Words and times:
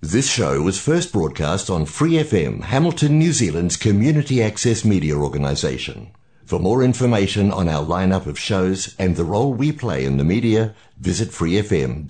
This 0.00 0.30
show 0.30 0.62
was 0.62 0.80
first 0.80 1.12
broadcast 1.12 1.68
on 1.68 1.84
Free 1.84 2.12
FM, 2.12 2.62
Hamilton, 2.62 3.18
New 3.18 3.32
Zealand's 3.32 3.76
community 3.76 4.40
access 4.40 4.84
media 4.84 5.16
organisation. 5.16 6.12
For 6.44 6.60
more 6.60 6.84
information 6.84 7.50
on 7.50 7.68
our 7.68 7.84
lineup 7.84 8.26
of 8.26 8.38
shows 8.38 8.94
and 9.00 9.16
the 9.16 9.24
role 9.24 9.52
we 9.52 9.72
play 9.72 10.04
in 10.04 10.16
the 10.16 10.22
media, 10.22 10.72
visit 11.00 11.30
freefm.org.nz. 11.30 12.06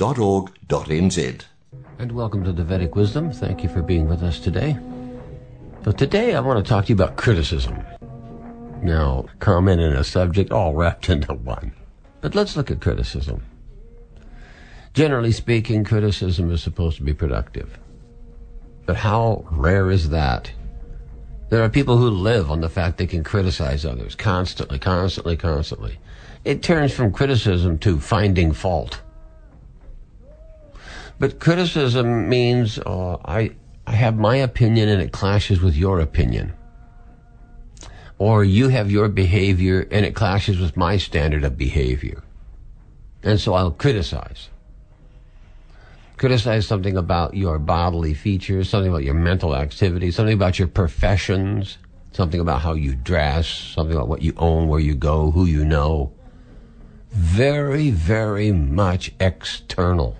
And 1.99 2.13
welcome 2.13 2.45
to 2.45 2.53
the 2.53 2.63
Vedic 2.63 2.95
Wisdom. 2.95 3.33
Thank 3.33 3.63
you 3.63 3.71
for 3.71 3.81
being 3.81 4.07
with 4.07 4.23
us 4.23 4.39
today. 4.39 4.77
So 5.83 5.91
today 5.91 6.35
I 6.35 6.41
want 6.41 6.63
to 6.63 6.69
talk 6.69 6.85
to 6.85 6.89
you 6.91 6.95
about 6.95 7.17
criticism. 7.17 7.83
Now, 8.83 9.25
comment 9.39 9.81
and 9.81 9.95
a 9.95 10.05
subject 10.05 10.53
all 10.53 10.75
wrapped 10.75 11.09
into 11.15 11.33
one. 11.33 11.73
But 12.21 12.35
let's 12.35 12.55
look 12.55 12.71
at 12.71 12.83
criticism. 12.83 13.47
Generally 14.99 15.31
speaking, 15.31 15.85
criticism 15.85 16.51
is 16.51 16.61
supposed 16.61 16.97
to 16.97 17.05
be 17.05 17.15
productive. 17.15 17.79
But 18.85 18.97
how 18.97 19.47
rare 19.49 19.93
is 19.93 20.09
that? 20.09 20.51
There 21.51 21.63
are 21.63 21.69
people 21.69 21.99
who 21.99 22.11
live 22.11 22.51
on 22.51 22.63
the 22.63 22.69
fact 22.69 22.99
they 22.99 23.07
can 23.07 23.23
criticize 23.23 23.85
others 23.85 24.17
constantly, 24.17 24.81
constantly, 24.81 25.37
constantly. 25.37 26.01
It 26.45 26.65
turns 26.65 26.93
from 26.93 27.13
criticism 27.13 27.79
to 27.79 28.01
finding 28.01 28.51
fault. 28.51 29.01
But 31.21 31.39
criticism 31.39 32.29
means 32.29 32.81
uh, 32.81 33.19
I, 33.25 33.53
I 33.87 33.93
have 33.93 34.17
my 34.17 34.35
opinion 34.35 34.89
and 34.89 35.01
it 35.01 35.13
clashes 35.13 35.61
with 35.61 35.77
your 35.77 36.01
opinion. 36.01 36.55
Or 38.19 38.43
you 38.43 38.69
have 38.71 38.91
your 38.91 39.09
behavior 39.09 39.87
and 39.93 40.05
it 40.05 40.17
clashes 40.17 40.59
with 40.59 40.77
my 40.77 40.97
standard 40.97 41.45
of 41.45 41.57
behavior. 41.57 42.25
And 43.23 43.39
so 43.39 43.55
I'll 43.55 43.71
criticize 43.71 44.49
criticize 46.19 46.67
something 46.67 46.97
about 46.97 47.35
your 47.35 47.59
bodily 47.59 48.13
features, 48.13 48.69
something 48.69 48.91
about 48.91 49.05
your 49.05 49.15
mental 49.15 49.55
activity, 49.55 50.11
something 50.11 50.35
about 50.35 50.59
your 50.59 50.69
professions, 50.69 51.79
something 52.13 52.41
about 52.41 52.61
how 52.61 52.73
you 52.73 52.95
dress, 52.95 53.47
something 53.47 53.95
about 53.95 54.09
what 54.09 54.23
you 54.23 54.35
own, 54.37 54.69
where 54.69 54.81
you 54.81 54.95
go, 54.95 55.31
who 55.31 55.47
you 55.47 55.65
know. 55.65 56.13
Very, 57.11 57.91
very 57.91 58.53
much 58.53 59.13
external. 59.21 60.17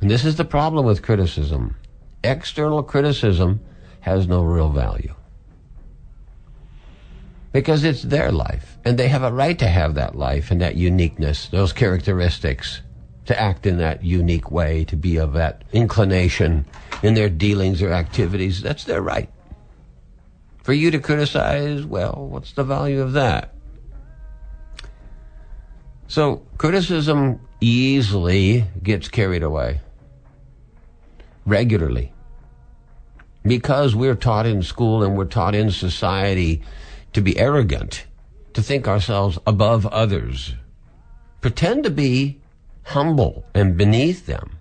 And 0.00 0.10
this 0.10 0.24
is 0.24 0.36
the 0.36 0.44
problem 0.44 0.86
with 0.86 1.02
criticism. 1.02 1.76
External 2.24 2.82
criticism 2.82 3.60
has 4.00 4.26
no 4.26 4.42
real 4.42 4.70
value. 4.70 5.14
Because 7.52 7.84
it's 7.84 8.02
their 8.02 8.32
life, 8.32 8.78
and 8.84 8.98
they 8.98 9.08
have 9.08 9.22
a 9.22 9.32
right 9.32 9.58
to 9.58 9.66
have 9.66 9.94
that 9.96 10.14
life 10.14 10.50
and 10.50 10.60
that 10.60 10.76
uniqueness, 10.76 11.48
those 11.48 11.72
characteristics 11.72 12.80
to 13.30 13.40
act 13.40 13.64
in 13.64 13.78
that 13.78 14.02
unique 14.02 14.50
way, 14.50 14.84
to 14.84 14.96
be 14.96 15.16
of 15.16 15.34
that 15.34 15.62
inclination 15.72 16.66
in 17.00 17.14
their 17.14 17.28
dealings 17.28 17.80
or 17.80 17.92
activities. 17.92 18.60
That's 18.60 18.82
their 18.82 19.00
right. 19.00 19.30
For 20.64 20.72
you 20.72 20.90
to 20.90 20.98
criticize, 20.98 21.84
well, 21.84 22.26
what's 22.28 22.54
the 22.54 22.64
value 22.64 23.00
of 23.00 23.12
that? 23.12 23.54
So 26.08 26.44
criticism 26.58 27.38
easily 27.60 28.64
gets 28.82 29.08
carried 29.08 29.44
away 29.44 29.80
regularly 31.46 32.12
because 33.44 33.94
we're 33.94 34.16
taught 34.16 34.46
in 34.46 34.64
school 34.64 35.04
and 35.04 35.16
we're 35.16 35.24
taught 35.24 35.54
in 35.54 35.70
society 35.70 36.62
to 37.12 37.20
be 37.20 37.38
arrogant, 37.38 38.06
to 38.54 38.60
think 38.60 38.88
ourselves 38.88 39.38
above 39.46 39.86
others, 39.86 40.54
pretend 41.40 41.84
to 41.84 41.90
be 41.90 42.39
humble 42.90 43.44
and 43.54 43.76
beneath 43.76 44.26
them, 44.26 44.58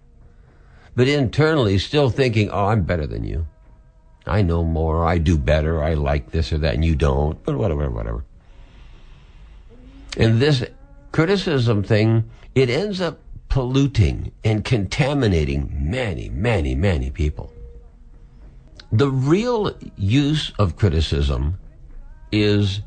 but 0.96 1.08
internally 1.08 1.78
still 1.78 2.10
thinking, 2.10 2.50
oh, 2.52 2.68
I'm 2.68 2.84
better 2.84 3.08
than 3.08 3.24
you. 3.24 3.48
I 4.26 4.42
know 4.42 4.64
more, 4.64 5.06
I 5.06 5.18
do 5.18 5.38
better, 5.38 5.84
I 5.84 5.96
like 5.96 6.32
this 6.32 6.54
or 6.54 6.60
that, 6.60 6.76
and 6.76 6.86
you 6.86 6.96
don't, 6.96 7.44
but 7.44 7.58
whatever, 7.58 7.90
whatever. 7.90 8.24
And 10.18 10.40
this 10.40 10.64
criticism 11.12 11.84
thing, 11.84 12.30
it 12.54 12.70
ends 12.70 13.02
up 13.02 13.20
polluting 13.48 14.32
and 14.44 14.64
contaminating 14.64 15.90
many, 15.90 16.30
many, 16.30 16.76
many 16.76 17.10
people. 17.10 17.52
The 18.92 19.10
real 19.10 19.76
use 19.98 20.52
of 20.60 20.76
criticism 20.76 21.60
is 22.32 22.82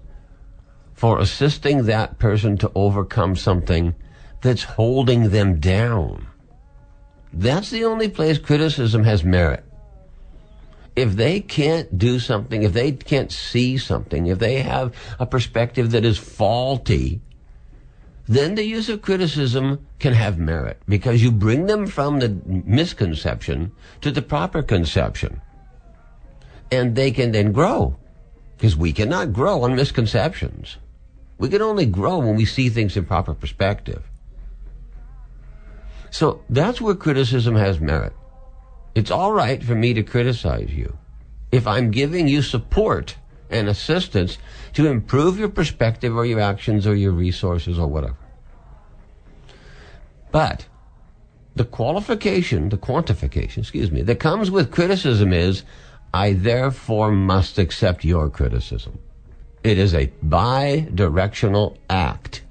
for 0.95 1.19
assisting 1.19 1.87
that 1.87 2.19
person 2.21 2.57
to 2.59 2.71
overcome 2.77 3.35
something 3.35 3.95
that's 4.43 4.65
holding 4.65 5.31
them 5.31 5.61
down. 5.61 6.27
That's 7.33 7.71
the 7.71 7.85
only 7.85 8.09
place 8.09 8.39
criticism 8.39 9.05
has 9.05 9.25
merit. 9.25 9.65
If 10.95 11.17
they 11.17 11.41
can't 11.41 11.97
do 11.97 12.19
something, 12.19 12.63
if 12.63 12.75
they 12.75 12.93
can't 12.93 13.33
see 13.33 13.79
something, 13.79 14.27
if 14.27 14.39
they 14.39 14.61
have 14.61 14.95
a 15.19 15.25
perspective 15.25 15.93
that 15.93 16.05
is 16.05 16.19
faulty, 16.19 17.23
then 18.29 18.55
the 18.55 18.65
use 18.65 18.91
of 18.91 19.01
criticism 19.01 19.87
can 19.99 20.13
have 20.13 20.39
merit 20.39 20.81
because 20.87 21.23
you 21.23 21.33
bring 21.33 21.67
them 21.67 21.87
from 21.87 22.19
the 22.19 22.29
misconception 22.45 23.73
to 24.03 24.11
the 24.11 24.23
proper 24.23 24.63
conception. 24.63 25.41
And 26.71 26.95
they 26.95 27.11
can 27.11 27.33
then 27.33 27.53
grow 27.53 27.97
because 28.57 28.77
we 28.77 28.93
cannot 28.93 29.33
grow 29.33 29.63
on 29.63 29.75
misconceptions. 29.75 30.77
We 31.39 31.49
can 31.49 31.63
only 31.63 31.87
grow 31.87 32.19
when 32.19 32.37
we 32.37 32.45
see 32.45 32.69
things 32.69 32.97
in 32.97 33.07
proper 33.07 33.35
perspective. 33.35 34.03
So 36.13 36.45
that's 36.51 36.81
where 36.81 36.95
criticism 36.95 37.57
has 37.57 37.81
merit. 37.81 38.13
It's 38.95 39.11
all 39.11 39.33
right 39.33 39.65
for 39.65 39.75
me 39.75 39.95
to 39.95 40.03
criticize 40.03 40.71
you 40.71 40.99
if 41.51 41.67
I'm 41.67 41.91
giving 41.91 42.29
you 42.29 42.43
support 42.43 43.17
and 43.49 43.67
assistance 43.69 44.37
to 44.75 44.87
improve 44.87 45.39
your 45.39 45.49
perspective 45.49 46.15
or 46.15 46.27
your 46.27 46.41
actions 46.41 46.87
or 46.87 46.95
your 46.95 47.13
resources 47.13 47.79
or 47.79 47.87
whatever. 47.87 48.17
But 50.31 50.67
the 51.55 51.65
qualification, 51.65 52.69
the 52.69 52.79
quantification, 52.79 53.59
excuse 53.59 53.91
me, 53.91 54.03
that 54.03 54.21
comes 54.21 54.51
with 54.51 54.71
criticism 54.71 55.33
is 55.33 55.65
I 56.13 56.35
therefore 56.35 57.11
must 57.11 57.59
accept 57.59 58.05
your 58.05 58.29
criticism. 58.29 58.99
It 59.65 59.79
is 59.79 59.95
a 59.95 60.13
bi-directional 60.23 61.79
act. 61.89 62.43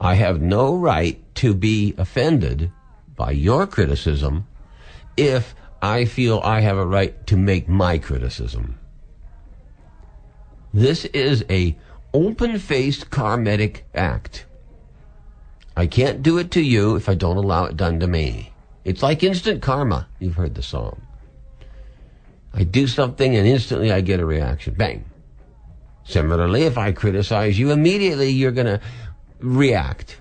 I 0.00 0.14
have 0.14 0.40
no 0.40 0.74
right 0.74 1.22
to 1.36 1.54
be 1.54 1.94
offended 1.98 2.72
by 3.16 3.32
your 3.32 3.66
criticism 3.66 4.46
if 5.16 5.54
I 5.82 6.06
feel 6.06 6.40
I 6.42 6.60
have 6.60 6.78
a 6.78 6.86
right 6.86 7.26
to 7.26 7.36
make 7.36 7.68
my 7.68 7.98
criticism. 7.98 8.78
This 10.72 11.04
is 11.06 11.44
a 11.50 11.76
open-faced 12.14 13.10
karmic 13.10 13.84
act. 13.94 14.46
I 15.76 15.86
can't 15.86 16.22
do 16.22 16.38
it 16.38 16.50
to 16.52 16.62
you 16.62 16.96
if 16.96 17.08
I 17.08 17.14
don't 17.14 17.36
allow 17.36 17.64
it 17.64 17.76
done 17.76 18.00
to 18.00 18.06
me. 18.06 18.52
It's 18.84 19.02
like 19.02 19.22
instant 19.22 19.62
karma. 19.62 20.08
You've 20.18 20.34
heard 20.34 20.54
the 20.54 20.62
song. 20.62 21.02
I 22.52 22.64
do 22.64 22.86
something 22.86 23.36
and 23.36 23.46
instantly 23.46 23.92
I 23.92 24.00
get 24.00 24.20
a 24.20 24.24
reaction. 24.24 24.74
Bang. 24.74 25.04
Similarly, 26.04 26.62
if 26.62 26.76
I 26.76 26.92
criticize 26.92 27.58
you, 27.58 27.70
immediately 27.70 28.30
you're 28.30 28.50
going 28.50 28.66
to 28.66 28.80
react. 29.40 30.20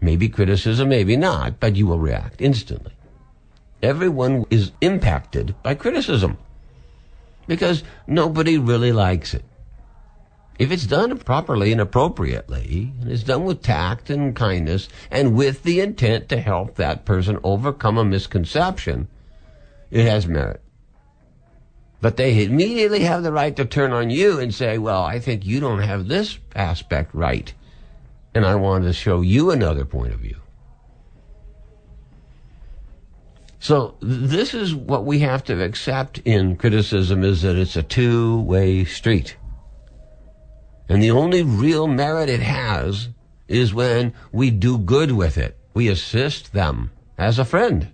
Maybe 0.00 0.28
criticism, 0.28 0.88
maybe 0.88 1.16
not, 1.16 1.58
but 1.58 1.76
you 1.76 1.86
will 1.86 1.98
react 1.98 2.40
instantly. 2.40 2.92
Everyone 3.82 4.44
is 4.50 4.72
impacted 4.80 5.54
by 5.62 5.74
criticism 5.74 6.38
because 7.46 7.82
nobody 8.06 8.58
really 8.58 8.92
likes 8.92 9.34
it. 9.34 9.44
If 10.58 10.72
it's 10.72 10.86
done 10.86 11.16
properly 11.18 11.70
and 11.70 11.80
appropriately, 11.80 12.92
and 13.00 13.10
it's 13.10 13.22
done 13.22 13.44
with 13.44 13.62
tact 13.62 14.10
and 14.10 14.34
kindness 14.34 14.88
and 15.10 15.36
with 15.36 15.62
the 15.62 15.80
intent 15.80 16.28
to 16.30 16.40
help 16.40 16.74
that 16.74 17.04
person 17.04 17.38
overcome 17.44 17.96
a 17.96 18.04
misconception, 18.04 19.06
it 19.90 20.04
has 20.04 20.26
merit. 20.26 20.60
But 22.00 22.16
they 22.16 22.44
immediately 22.44 23.00
have 23.00 23.22
the 23.22 23.32
right 23.32 23.54
to 23.56 23.64
turn 23.64 23.92
on 23.92 24.10
you 24.10 24.38
and 24.38 24.54
say, 24.54 24.78
well, 24.78 25.02
I 25.02 25.20
think 25.20 25.46
you 25.46 25.60
don't 25.60 25.82
have 25.82 26.08
this 26.08 26.38
aspect 26.54 27.14
right 27.14 27.52
and 28.34 28.44
I 28.44 28.54
wanted 28.54 28.86
to 28.86 28.92
show 28.92 29.20
you 29.20 29.50
another 29.50 29.84
point 29.84 30.12
of 30.12 30.20
view. 30.20 30.36
So 33.60 33.96
this 34.00 34.54
is 34.54 34.74
what 34.74 35.04
we 35.04 35.18
have 35.20 35.44
to 35.44 35.62
accept 35.62 36.18
in 36.24 36.56
criticism 36.56 37.24
is 37.24 37.42
that 37.42 37.56
it's 37.56 37.76
a 37.76 37.82
two-way 37.82 38.84
street. 38.84 39.36
And 40.88 41.02
the 41.02 41.10
only 41.10 41.42
real 41.42 41.86
merit 41.86 42.28
it 42.28 42.40
has 42.40 43.08
is 43.48 43.74
when 43.74 44.14
we 44.32 44.50
do 44.50 44.78
good 44.78 45.12
with 45.12 45.36
it. 45.36 45.56
We 45.74 45.88
assist 45.88 46.52
them 46.52 46.92
as 47.18 47.38
a 47.38 47.44
friend. 47.44 47.90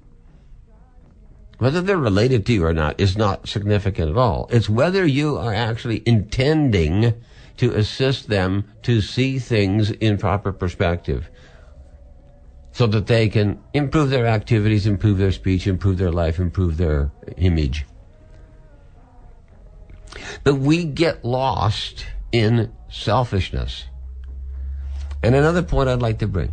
Whether 1.59 1.81
they're 1.81 1.97
related 1.97 2.45
to 2.47 2.53
you 2.53 2.67
or 2.67 2.75
not 2.75 3.01
is 3.01 3.17
not 3.17 3.49
significant 3.49 4.11
at 4.11 4.17
all. 4.17 4.49
It's 4.51 4.69
whether 4.69 5.07
you 5.07 5.37
are 5.39 5.55
actually 5.55 6.03
intending 6.05 7.15
to 7.57 7.73
assist 7.73 8.29
them 8.29 8.65
to 8.83 9.01
see 9.01 9.39
things 9.39 9.91
in 9.91 10.19
proper 10.19 10.53
perspective. 10.53 11.31
so 12.75 12.89
that 12.89 13.07
they 13.07 13.29
can 13.29 13.63
improve 13.73 14.11
their 14.11 14.27
activities, 14.27 14.85
improve 14.85 15.17
their 15.17 15.31
speech, 15.31 15.69
improve 15.69 15.97
their 15.97 16.11
life, 16.11 16.41
improve 16.41 16.77
their 16.77 17.13
image. 17.37 17.87
But 20.43 20.57
we 20.57 20.85
get 20.85 21.25
lost 21.25 22.05
in 22.33 22.73
selfishness. 22.91 23.85
And 25.23 25.37
another 25.37 25.63
point 25.63 25.89
I'd 25.89 26.03
like 26.03 26.19
to 26.19 26.27
bring. 26.27 26.53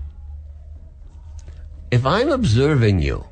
If 1.89 2.05
I'm 2.05 2.29
observing 2.29 2.99
you, 3.01 3.25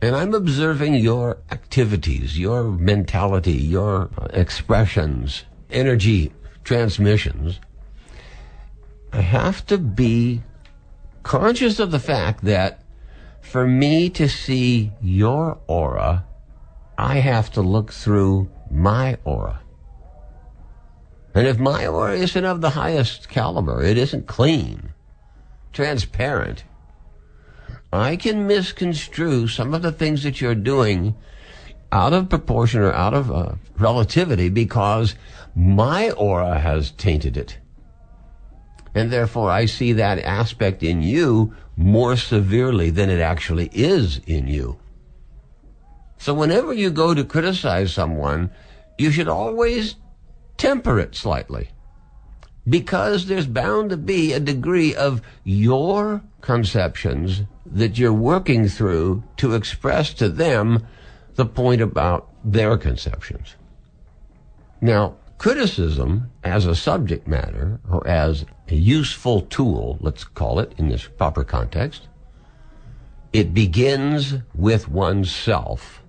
and 0.00 0.14
I'm 0.14 0.32
observing 0.32 0.94
your 0.94 1.38
activities, 1.50 2.38
your 2.38 2.62
mentality, 2.62 3.52
your 3.52 4.08
expressions, 4.32 5.44
energy 5.70 6.32
transmissions, 6.64 7.60
I 9.12 9.20
have 9.20 9.66
to 9.66 9.78
be 9.78 10.42
conscious 11.22 11.78
of 11.78 11.90
the 11.90 11.98
fact 11.98 12.44
that 12.44 12.82
for 13.40 13.66
me 13.66 14.08
to 14.10 14.28
see 14.28 14.92
your 15.00 15.58
aura, 15.66 16.24
I 16.96 17.16
have 17.16 17.50
to 17.52 17.62
look 17.62 17.92
through 17.92 18.50
my 18.70 19.18
aura. 19.24 19.60
And 21.34 21.46
if 21.46 21.58
my 21.58 21.86
aura 21.86 22.14
isn't 22.14 22.44
of 22.44 22.60
the 22.60 22.70
highest 22.70 23.28
caliber, 23.28 23.82
it 23.82 23.96
isn't 23.96 24.26
clean, 24.26 24.92
transparent, 25.72 26.64
I 27.92 28.16
can 28.16 28.46
misconstrue 28.46 29.48
some 29.48 29.74
of 29.74 29.82
the 29.82 29.92
things 29.92 30.22
that 30.22 30.40
you're 30.40 30.54
doing 30.54 31.16
out 31.92 32.12
of 32.12 32.28
proportion 32.28 32.80
or 32.80 32.92
out 32.92 33.14
of 33.14 33.30
uh, 33.30 33.54
relativity 33.78 34.48
because 34.48 35.14
my 35.54 36.10
aura 36.12 36.58
has 36.58 36.92
tainted 36.92 37.36
it. 37.36 37.58
And 38.94 39.12
therefore, 39.12 39.50
I 39.50 39.66
see 39.66 39.92
that 39.94 40.18
aspect 40.18 40.82
in 40.82 41.02
you 41.02 41.54
more 41.76 42.16
severely 42.16 42.90
than 42.90 43.08
it 43.08 43.20
actually 43.20 43.70
is 43.72 44.20
in 44.26 44.46
you. 44.46 44.78
So 46.18 46.34
whenever 46.34 46.72
you 46.72 46.90
go 46.90 47.14
to 47.14 47.24
criticize 47.24 47.92
someone, 47.92 48.50
you 48.98 49.10
should 49.10 49.28
always 49.28 49.96
temper 50.58 50.98
it 50.98 51.14
slightly. 51.14 51.70
Because 52.68 53.26
there's 53.26 53.46
bound 53.46 53.90
to 53.90 53.96
be 53.96 54.32
a 54.32 54.40
degree 54.40 54.94
of 54.94 55.22
your 55.44 56.22
conceptions 56.42 57.42
that 57.64 57.98
you're 57.98 58.12
working 58.12 58.68
through 58.68 59.24
to 59.38 59.54
express 59.54 60.12
to 60.14 60.28
them 60.28 60.86
the 61.36 61.46
point 61.46 61.80
about 61.80 62.28
their 62.44 62.76
conceptions. 62.76 63.56
Now, 64.80 65.16
criticism 65.38 66.30
as 66.44 66.66
a 66.66 66.74
subject 66.74 67.26
matter 67.26 67.80
or 67.90 68.06
as 68.06 68.44
a 68.68 68.74
useful 68.74 69.42
tool, 69.42 69.98
let's 70.00 70.24
call 70.24 70.58
it 70.60 70.72
in 70.78 70.88
this 70.88 71.06
proper 71.06 71.44
context, 71.44 72.08
it 73.32 73.54
begins 73.54 74.34
with 74.54 74.88
oneself. 74.88 76.02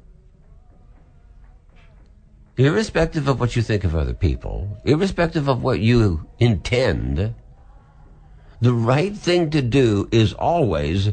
Irrespective 2.57 3.27
of 3.27 3.39
what 3.39 3.55
you 3.55 3.61
think 3.61 3.83
of 3.83 3.95
other 3.95 4.13
people, 4.13 4.77
irrespective 4.85 5.47
of 5.47 5.63
what 5.63 5.79
you 5.79 6.27
intend, 6.39 7.33
the 8.59 8.73
right 8.73 9.15
thing 9.15 9.49
to 9.49 9.61
do 9.61 10.07
is 10.11 10.33
always 10.33 11.11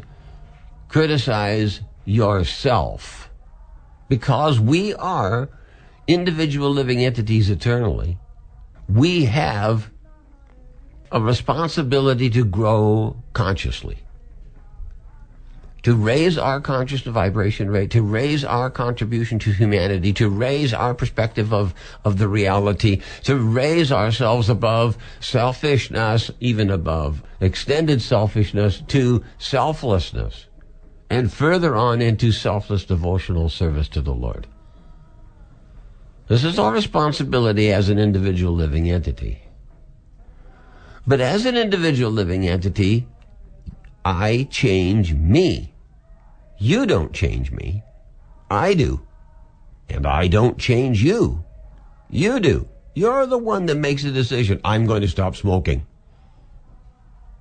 criticize 0.87 1.81
yourself. 2.05 3.28
Because 4.09 4.59
we 4.59 4.93
are 4.95 5.49
individual 6.07 6.71
living 6.71 7.05
entities 7.05 7.49
eternally, 7.49 8.17
we 8.89 9.25
have 9.25 9.91
a 11.11 11.21
responsibility 11.21 12.29
to 12.31 12.43
grow 12.43 13.15
consciously. 13.33 13.99
To 15.83 15.95
raise 15.95 16.37
our 16.37 16.59
conscious 16.59 17.01
vibration 17.01 17.69
rate, 17.69 17.91
to 17.91 18.01
raise 18.01 18.43
our 18.43 18.69
contribution 18.69 19.39
to 19.39 19.51
humanity, 19.51 20.11
to 20.13 20.29
raise 20.29 20.73
our 20.73 20.93
perspective 20.93 21.53
of, 21.53 21.73
of 22.03 22.17
the 22.17 22.27
reality, 22.27 23.01
to 23.23 23.37
raise 23.37 23.91
ourselves 23.91 24.49
above 24.49 24.97
selfishness, 25.21 26.31
even 26.41 26.69
above 26.69 27.23
extended 27.39 28.01
selfishness 28.01 28.83
to 28.87 29.23
selflessness, 29.37 30.47
and 31.09 31.31
further 31.31 31.75
on 31.75 32.01
into 32.01 32.31
selfless 32.31 32.85
devotional 32.85 33.49
service 33.49 33.87
to 33.89 34.01
the 34.01 34.13
Lord. 34.13 34.47
This 36.27 36.43
is 36.43 36.59
our 36.59 36.71
responsibility 36.71 37.73
as 37.73 37.89
an 37.89 37.97
individual 37.97 38.53
living 38.53 38.91
entity. 38.91 39.41
But 41.07 41.21
as 41.21 41.47
an 41.47 41.57
individual 41.57 42.11
living 42.11 42.47
entity, 42.47 43.07
I 44.05 44.47
change 44.51 45.13
me. 45.13 45.73
You 46.59 46.85
don't 46.85 47.13
change 47.13 47.51
me. 47.51 47.83
I 48.51 48.75
do. 48.75 49.01
And 49.89 50.05
I 50.05 50.27
don't 50.27 50.59
change 50.59 51.03
you. 51.03 51.43
You 52.09 52.39
do. 52.39 52.67
You're 52.93 53.25
the 53.25 53.37
one 53.37 53.65
that 53.67 53.75
makes 53.75 54.03
the 54.03 54.11
decision. 54.11 54.61
I'm 54.63 54.85
going 54.85 55.01
to 55.01 55.07
stop 55.07 55.35
smoking. 55.35 55.87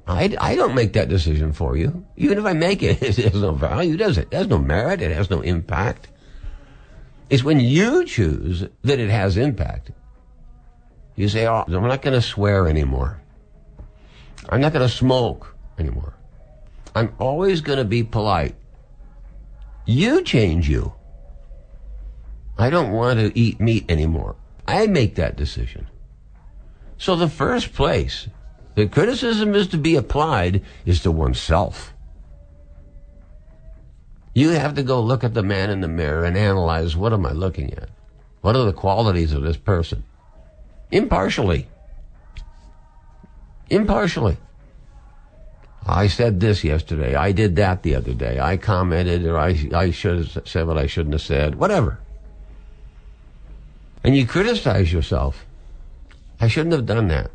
I, 0.08 0.34
I 0.40 0.56
don't 0.56 0.74
make 0.74 0.94
that 0.94 1.10
decision 1.10 1.52
for 1.52 1.76
you. 1.76 2.06
Even 2.16 2.38
if 2.38 2.44
I 2.46 2.54
make 2.54 2.82
it, 2.82 3.02
it 3.18 3.32
has 3.32 3.42
no 3.42 3.52
value, 3.52 3.96
does 3.96 4.16
it? 4.16 4.28
It 4.30 4.36
has 4.36 4.46
no 4.46 4.58
merit. 4.58 5.02
It 5.02 5.14
has 5.14 5.28
no 5.28 5.42
impact. 5.42 6.08
It's 7.28 7.44
when 7.44 7.60
you 7.60 8.06
choose 8.06 8.66
that 8.82 8.98
it 8.98 9.10
has 9.10 9.36
impact. 9.36 9.90
You 11.14 11.28
say, 11.28 11.46
oh, 11.46 11.64
I'm 11.66 11.82
not 11.82 12.00
going 12.00 12.14
to 12.14 12.22
swear 12.22 12.68
anymore. 12.68 13.20
I'm 14.48 14.62
not 14.62 14.72
going 14.72 14.88
to 14.88 14.94
smoke 14.94 15.54
anymore. 15.78 16.14
I'm 16.94 17.14
always 17.18 17.60
going 17.60 17.78
to 17.78 17.84
be 17.84 18.02
polite. 18.02 18.54
You 19.84 20.22
change 20.22 20.68
you. 20.68 20.94
I 22.56 22.70
don't 22.70 22.92
want 22.92 23.18
to 23.20 23.38
eat 23.38 23.60
meat 23.60 23.90
anymore. 23.90 24.36
I 24.66 24.86
make 24.86 25.16
that 25.16 25.36
decision. 25.36 25.88
So 26.96 27.14
the 27.14 27.28
first 27.28 27.74
place 27.74 28.28
that 28.78 28.92
criticism 28.92 29.56
is 29.56 29.66
to 29.66 29.76
be 29.76 29.96
applied 29.96 30.62
is 30.86 31.02
to 31.02 31.10
oneself. 31.10 31.92
You 34.34 34.50
have 34.50 34.76
to 34.76 34.84
go 34.84 35.00
look 35.00 35.24
at 35.24 35.34
the 35.34 35.42
man 35.42 35.70
in 35.70 35.80
the 35.80 35.88
mirror 35.88 36.22
and 36.22 36.36
analyze 36.36 36.96
what 36.96 37.12
am 37.12 37.26
I 37.26 37.32
looking 37.32 37.74
at? 37.74 37.88
What 38.40 38.54
are 38.54 38.64
the 38.64 38.72
qualities 38.72 39.32
of 39.32 39.42
this 39.42 39.56
person? 39.56 40.04
Impartially. 40.92 41.66
Impartially. 43.68 44.36
I 45.84 46.06
said 46.06 46.38
this 46.38 46.62
yesterday. 46.62 47.16
I 47.16 47.32
did 47.32 47.56
that 47.56 47.82
the 47.82 47.96
other 47.96 48.14
day. 48.14 48.38
I 48.38 48.58
commented 48.58 49.26
or 49.26 49.38
I, 49.38 49.58
I 49.74 49.90
should 49.90 50.28
have 50.28 50.48
said 50.48 50.68
what 50.68 50.78
I 50.78 50.86
shouldn't 50.86 51.14
have 51.14 51.22
said. 51.22 51.56
Whatever. 51.56 51.98
And 54.04 54.16
you 54.16 54.24
criticize 54.24 54.92
yourself. 54.92 55.44
I 56.40 56.46
shouldn't 56.46 56.74
have 56.74 56.86
done 56.86 57.08
that. 57.08 57.32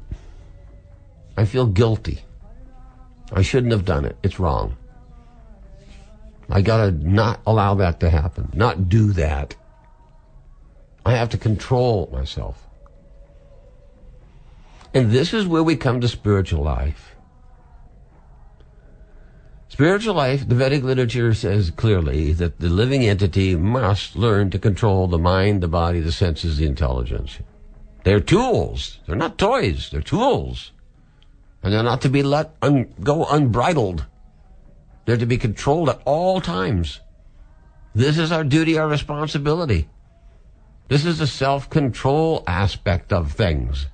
I 1.35 1.45
feel 1.45 1.65
guilty. 1.65 2.21
I 3.31 3.41
shouldn't 3.41 3.71
have 3.71 3.85
done 3.85 4.05
it. 4.05 4.17
It's 4.23 4.39
wrong. 4.39 4.77
I 6.49 6.61
gotta 6.61 6.91
not 6.91 7.39
allow 7.47 7.75
that 7.75 7.99
to 8.01 8.09
happen, 8.09 8.51
not 8.53 8.89
do 8.89 9.13
that. 9.13 9.55
I 11.05 11.13
have 11.13 11.29
to 11.29 11.37
control 11.37 12.09
myself. 12.11 12.67
And 14.93 15.11
this 15.11 15.33
is 15.33 15.47
where 15.47 15.63
we 15.63 15.75
come 15.75 16.01
to 16.01 16.07
spiritual 16.07 16.63
life. 16.63 17.15
Spiritual 19.69 20.13
life, 20.13 20.47
the 20.47 20.53
Vedic 20.53 20.83
literature 20.83 21.33
says 21.33 21.71
clearly 21.71 22.31
that 22.33 22.59
the 22.59 22.69
living 22.69 23.03
entity 23.03 23.55
must 23.55 24.15
learn 24.15 24.51
to 24.51 24.59
control 24.59 25.07
the 25.07 25.17
mind, 25.17 25.63
the 25.63 25.67
body, 25.67 25.99
the 25.99 26.11
senses, 26.11 26.57
the 26.57 26.67
intelligence. 26.67 27.39
They're 28.03 28.19
tools. 28.19 28.99
They're 29.07 29.15
not 29.15 29.39
toys. 29.39 29.89
They're 29.89 30.01
tools. 30.01 30.72
And 31.63 31.73
they're 31.73 31.81
not 31.81 32.01
to 32.01 32.09
be 32.09 32.23
let 32.23 32.55
un- 32.61 32.93
go 33.01 33.25
unbridled. 33.25 34.05
They're 35.05 35.17
to 35.17 35.25
be 35.25 35.37
controlled 35.37 35.89
at 35.89 36.01
all 36.05 36.41
times. 36.41 36.99
This 37.95 38.17
is 38.17 38.31
our 38.31 38.43
duty, 38.43 38.77
our 38.77 38.87
responsibility. 38.87 39.87
This 40.89 41.05
is 41.05 41.19
the 41.19 41.27
self-control 41.27 42.43
aspect 42.47 43.13
of 43.13 43.31
things. 43.31 43.87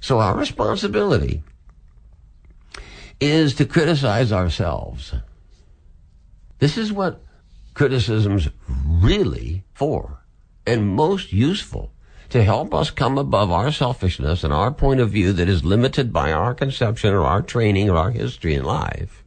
So 0.00 0.18
our 0.18 0.36
responsibility 0.36 1.42
is 3.20 3.54
to 3.54 3.64
criticize 3.64 4.32
ourselves. 4.32 5.14
This 6.58 6.76
is 6.76 6.92
what 6.92 7.22
criticism's 7.72 8.48
really 8.68 9.64
for 9.72 10.22
and 10.66 10.86
most 10.86 11.32
useful 11.32 11.93
to 12.34 12.42
help 12.42 12.74
us 12.74 12.90
come 12.90 13.16
above 13.16 13.52
our 13.52 13.70
selfishness 13.70 14.42
and 14.42 14.52
our 14.52 14.72
point 14.72 14.98
of 14.98 15.08
view 15.08 15.32
that 15.32 15.48
is 15.48 15.64
limited 15.64 16.12
by 16.12 16.32
our 16.32 16.52
conception 16.52 17.14
or 17.14 17.22
our 17.22 17.40
training 17.40 17.88
or 17.88 17.96
our 17.96 18.10
history 18.10 18.54
in 18.56 18.64
life. 18.64 19.22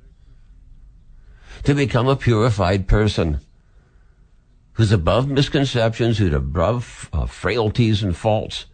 To 1.63 1.73
become 1.73 2.09
a 2.09 2.17
purified 2.17 2.85
person 2.85 3.39
who's 4.73 4.91
above 4.91 5.29
misconceptions, 5.29 6.17
who's 6.17 6.33
above 6.33 7.09
uh, 7.13 7.25
frailties 7.27 8.03
and 8.03 8.13
faults, 8.13 8.65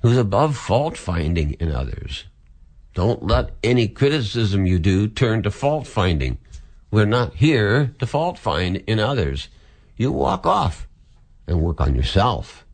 who's 0.00 0.16
above 0.16 0.56
fault 0.56 0.96
finding 0.96 1.52
in 1.60 1.70
others, 1.70 2.24
Don't 2.94 3.22
let 3.22 3.50
any 3.62 3.88
criticism 3.88 4.64
you 4.64 4.78
do 4.78 5.06
turn 5.06 5.42
to 5.42 5.50
fault 5.50 5.86
finding. 5.86 6.38
We're 6.90 7.04
not 7.04 7.34
here 7.34 7.94
to 7.98 8.06
fault 8.06 8.38
find 8.38 8.76
in 8.86 8.98
others. 8.98 9.48
You 9.98 10.12
walk 10.12 10.46
off 10.46 10.88
and 11.46 11.60
work 11.60 11.82
on 11.82 11.94
yourself. 11.94 12.64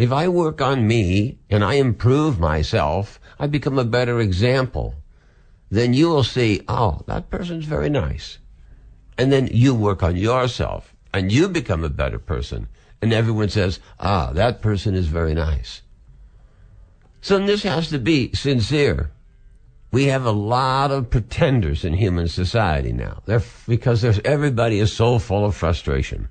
If 0.00 0.12
I 0.12 0.28
work 0.28 0.62
on 0.62 0.86
me 0.86 1.40
and 1.50 1.62
I 1.62 1.74
improve 1.74 2.40
myself, 2.40 3.20
I 3.38 3.46
become 3.46 3.78
a 3.78 3.84
better 3.84 4.18
example. 4.18 4.94
Then 5.68 5.92
you 5.92 6.08
will 6.08 6.24
see, 6.24 6.62
oh, 6.68 7.02
that 7.06 7.28
person's 7.28 7.66
very 7.66 7.90
nice. 7.90 8.38
And 9.18 9.30
then 9.30 9.50
you 9.52 9.74
work 9.74 10.02
on 10.02 10.16
yourself 10.16 10.96
and 11.12 11.30
you 11.30 11.50
become 11.50 11.84
a 11.84 11.90
better 11.90 12.18
person. 12.18 12.68
And 13.02 13.12
everyone 13.12 13.50
says, 13.50 13.78
ah, 13.98 14.32
that 14.32 14.62
person 14.62 14.94
is 14.94 15.06
very 15.06 15.34
nice. 15.34 15.82
So 17.20 17.38
this 17.38 17.64
has 17.64 17.90
to 17.90 17.98
be 17.98 18.32
sincere. 18.32 19.10
We 19.92 20.06
have 20.06 20.24
a 20.24 20.30
lot 20.30 20.90
of 20.92 21.10
pretenders 21.10 21.84
in 21.84 21.92
human 21.92 22.28
society 22.28 22.94
now. 22.94 23.20
They're, 23.26 23.42
because 23.68 24.00
there's, 24.00 24.20
everybody 24.24 24.78
is 24.78 24.94
so 24.94 25.18
full 25.18 25.44
of 25.44 25.54
frustration. 25.54 26.30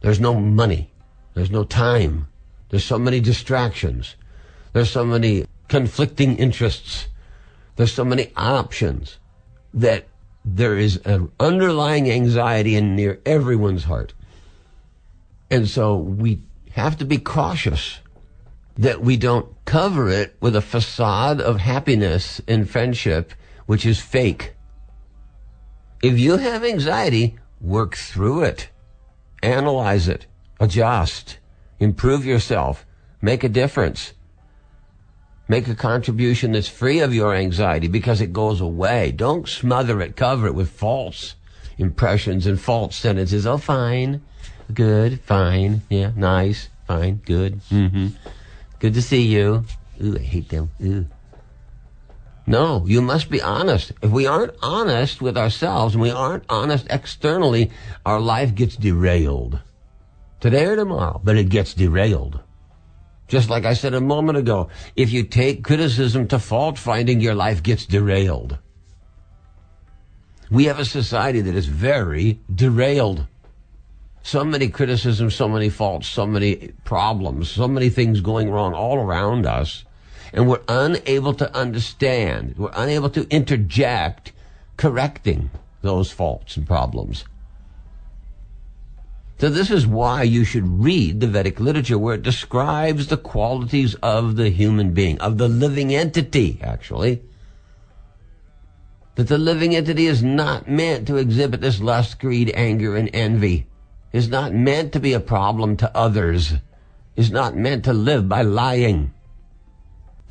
There's 0.00 0.18
no 0.18 0.40
money. 0.40 0.92
There's 1.34 1.50
no 1.50 1.64
time. 1.64 2.28
There's 2.74 2.84
so 2.84 2.98
many 2.98 3.20
distractions. 3.20 4.16
There's 4.72 4.90
so 4.90 5.04
many 5.04 5.46
conflicting 5.68 6.36
interests. 6.38 7.06
There's 7.76 7.92
so 7.92 8.04
many 8.04 8.32
options 8.36 9.18
that 9.72 10.08
there 10.44 10.76
is 10.76 10.96
an 11.04 11.30
underlying 11.38 12.10
anxiety 12.10 12.74
in 12.74 12.96
near 12.96 13.20
everyone's 13.24 13.84
heart. 13.84 14.12
And 15.52 15.68
so 15.68 15.96
we 15.96 16.42
have 16.72 16.98
to 16.98 17.04
be 17.04 17.18
cautious 17.18 18.00
that 18.76 19.00
we 19.02 19.16
don't 19.18 19.54
cover 19.66 20.10
it 20.10 20.36
with 20.40 20.56
a 20.56 20.60
facade 20.60 21.40
of 21.40 21.58
happiness 21.58 22.40
and 22.48 22.68
friendship, 22.68 23.34
which 23.66 23.86
is 23.86 24.00
fake. 24.00 24.56
If 26.02 26.18
you 26.18 26.38
have 26.38 26.64
anxiety, 26.64 27.36
work 27.60 27.94
through 27.94 28.42
it, 28.42 28.68
analyze 29.44 30.08
it, 30.08 30.26
adjust, 30.58 31.38
improve 31.78 32.24
yourself, 32.24 32.86
make 33.20 33.44
a 33.44 33.48
difference. 33.48 34.12
Make 35.46 35.68
a 35.68 35.74
contribution 35.74 36.52
that's 36.52 36.68
free 36.68 37.00
of 37.00 37.12
your 37.12 37.34
anxiety 37.34 37.86
because 37.86 38.20
it 38.20 38.32
goes 38.32 38.60
away. 38.60 39.12
Don't 39.12 39.46
smother 39.46 40.00
it, 40.00 40.16
cover 40.16 40.46
it 40.46 40.54
with 40.54 40.70
false 40.70 41.34
impressions 41.76 42.46
and 42.46 42.58
false 42.58 42.96
sentences. 42.96 43.46
Oh, 43.46 43.58
fine, 43.58 44.22
good, 44.72 45.20
fine, 45.20 45.82
yeah, 45.90 46.12
nice, 46.16 46.68
fine, 46.86 47.20
good, 47.24 47.60
mm-hmm. 47.70 48.08
Good 48.78 48.94
to 48.94 49.02
see 49.02 49.22
you. 49.22 49.64
Ooh, 50.02 50.16
I 50.16 50.20
hate 50.20 50.50
them. 50.50 50.70
Ooh. 50.82 51.06
No, 52.46 52.84
you 52.86 53.00
must 53.00 53.30
be 53.30 53.40
honest. 53.40 53.92
If 54.02 54.10
we 54.10 54.26
aren't 54.26 54.54
honest 54.60 55.22
with 55.22 55.38
ourselves 55.38 55.94
and 55.94 56.02
we 56.02 56.10
aren't 56.10 56.44
honest 56.50 56.86
externally, 56.90 57.70
our 58.04 58.20
life 58.20 58.54
gets 58.54 58.76
derailed. 58.76 59.60
Today 60.44 60.66
or 60.66 60.76
tomorrow, 60.76 61.22
but 61.24 61.38
it 61.38 61.48
gets 61.48 61.72
derailed. 61.72 62.38
Just 63.28 63.48
like 63.48 63.64
I 63.64 63.72
said 63.72 63.94
a 63.94 64.00
moment 64.02 64.36
ago, 64.36 64.68
if 64.94 65.10
you 65.10 65.22
take 65.22 65.64
criticism 65.64 66.28
to 66.28 66.38
fault 66.38 66.76
finding, 66.76 67.22
your 67.22 67.34
life 67.34 67.62
gets 67.62 67.86
derailed. 67.86 68.58
We 70.50 70.66
have 70.66 70.78
a 70.78 70.84
society 70.84 71.40
that 71.40 71.54
is 71.54 71.64
very 71.64 72.40
derailed 72.54 73.26
so 74.22 74.44
many 74.44 74.68
criticisms, 74.68 75.34
so 75.34 75.48
many 75.48 75.70
faults, 75.70 76.08
so 76.08 76.26
many 76.26 76.72
problems, 76.84 77.50
so 77.50 77.66
many 77.66 77.88
things 77.88 78.20
going 78.20 78.50
wrong 78.50 78.74
all 78.74 78.98
around 78.98 79.46
us. 79.46 79.86
And 80.34 80.46
we're 80.46 80.60
unable 80.68 81.32
to 81.32 81.56
understand. 81.56 82.56
We're 82.58 82.70
unable 82.74 83.08
to 83.08 83.26
interject 83.30 84.32
correcting 84.76 85.48
those 85.80 86.10
faults 86.10 86.58
and 86.58 86.66
problems. 86.66 87.24
So 89.44 89.50
this 89.50 89.70
is 89.70 89.86
why 89.86 90.22
you 90.22 90.42
should 90.42 90.82
read 90.82 91.20
the 91.20 91.26
Vedic 91.26 91.60
literature 91.60 91.98
where 91.98 92.14
it 92.14 92.22
describes 92.22 93.08
the 93.08 93.18
qualities 93.18 93.94
of 93.96 94.36
the 94.36 94.48
human 94.48 94.94
being, 94.94 95.20
of 95.20 95.36
the 95.36 95.48
living 95.48 95.94
entity, 95.94 96.58
actually. 96.62 97.20
That 99.16 99.28
the 99.28 99.36
living 99.36 99.76
entity 99.76 100.06
is 100.06 100.22
not 100.22 100.66
meant 100.66 101.06
to 101.08 101.18
exhibit 101.18 101.60
this 101.60 101.82
lust, 101.82 102.18
greed, 102.20 102.52
anger, 102.54 102.96
and 102.96 103.10
envy 103.12 103.66
is 104.14 104.30
not 104.30 104.54
meant 104.54 104.94
to 104.94 104.98
be 104.98 105.12
a 105.12 105.20
problem 105.20 105.76
to 105.76 105.94
others, 105.94 106.54
is 107.14 107.30
not 107.30 107.54
meant 107.54 107.84
to 107.84 107.92
live 107.92 108.26
by 108.26 108.40
lying. 108.40 109.12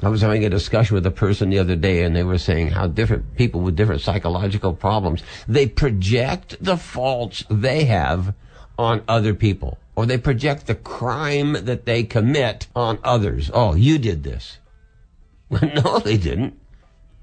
I 0.01 0.10
was 0.10 0.22
having 0.22 0.43
a 0.43 0.50
discussion 0.50 0.96
with 0.96 1.05
a 1.05 1.12
person 1.12 1.51
the 1.51 1.60
other 1.60 1.75
day 1.75 2.01
and 2.01 2.15
they 2.15 2.24
were 2.24 2.39
saying 2.39 2.70
how 2.70 2.88
different 2.88 3.38
people 3.38 3.62
with 3.62 3.75
different 3.75 4.01
psychological 4.01 4.74
problems, 4.74 5.22
they 5.48 5.67
project 5.67 6.58
the 6.60 6.77
faults 6.77 7.43
they 7.48 7.86
have 7.86 8.34
on 8.77 9.03
other 9.08 9.34
people 9.34 9.77
or 9.96 10.06
they 10.06 10.18
project 10.18 10.68
the 10.68 10.75
crime 10.75 11.53
that 11.53 11.86
they 11.86 12.03
commit 12.03 12.68
on 12.75 13.00
others. 13.03 13.51
Oh, 13.53 13.75
you 13.75 13.98
did 14.00 14.24
this. 14.24 14.58
no, 15.50 16.00
they 16.00 16.18
didn't. 16.18 16.60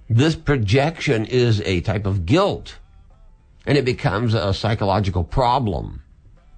This 0.09 0.37
projection 0.37 1.27
is 1.27 1.61
a 1.63 1.81
type 1.81 2.07
of 2.07 2.27
guilt 2.27 2.79
and 3.67 3.77
it 3.77 3.85
becomes 3.85 4.35
a 4.35 4.55
psychological 4.55 5.25
problem 5.25 6.03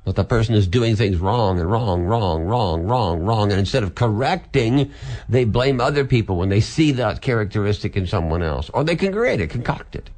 that 0.04 0.16
the 0.16 0.24
person 0.24 0.54
is 0.54 0.66
doing 0.66 0.96
things 0.96 1.16
wrong 1.18 1.60
and 1.60 1.70
wrong, 1.70 2.02
wrong, 2.02 2.42
wrong, 2.44 2.82
wrong, 2.84 3.20
wrong. 3.20 3.50
And 3.50 3.60
instead 3.60 3.82
of 3.84 3.94
correcting, 3.94 4.90
they 5.28 5.44
blame 5.44 5.80
other 5.80 6.04
people 6.04 6.36
when 6.36 6.48
they 6.48 6.60
see 6.60 6.92
that 6.92 7.20
characteristic 7.20 7.96
in 7.96 8.06
someone 8.06 8.42
else. 8.42 8.68
Or 8.70 8.82
they 8.82 8.96
can 8.96 9.12
create 9.12 9.40
it, 9.40 9.50
concoct 9.50 9.94
it, 9.94 10.10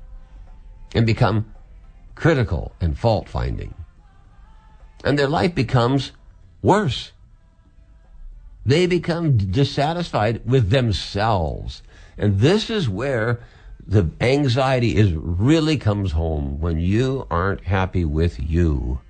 and 0.94 1.04
become 1.04 1.52
critical 2.14 2.74
and 2.80 2.98
fault 2.98 3.28
finding. 3.28 3.74
And 5.04 5.16
their 5.16 5.28
life 5.28 5.54
becomes 5.54 6.10
worse. 6.62 7.12
They 8.66 8.86
become 8.86 9.36
dissatisfied 9.36 10.44
with 10.44 10.70
themselves. 10.70 11.82
And 12.18 12.40
this 12.40 12.70
is 12.70 12.88
where 12.88 13.40
the 13.86 14.10
anxiety 14.20 14.96
is 14.96 15.12
really 15.12 15.76
comes 15.76 16.12
home 16.12 16.58
when 16.58 16.80
you 16.80 17.26
aren't 17.30 17.64
happy 17.64 18.04
with 18.04 18.40
you 18.40 19.00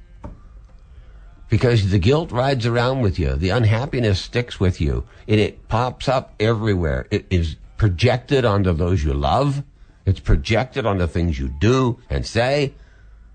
because 1.49 1.91
the 1.91 1.99
guilt 2.01 2.33
rides 2.33 2.67
around 2.67 3.01
with 3.01 3.17
you. 3.17 3.37
The 3.37 3.51
unhappiness 3.51 4.21
sticks 4.21 4.59
with 4.59 4.81
you 4.81 5.05
and 5.29 5.39
it 5.39 5.69
pops 5.69 6.09
up 6.09 6.35
everywhere. 6.41 7.07
It 7.13 7.27
is 7.31 7.55
projected 7.77 8.45
onto 8.45 8.73
those 8.73 9.05
you 9.05 9.15
love. 9.15 9.63
It's 10.05 10.19
projected 10.19 10.85
onto 10.85 11.07
things 11.07 11.39
you 11.39 11.49
do 11.61 12.01
and 12.11 12.27
say. 12.27 12.75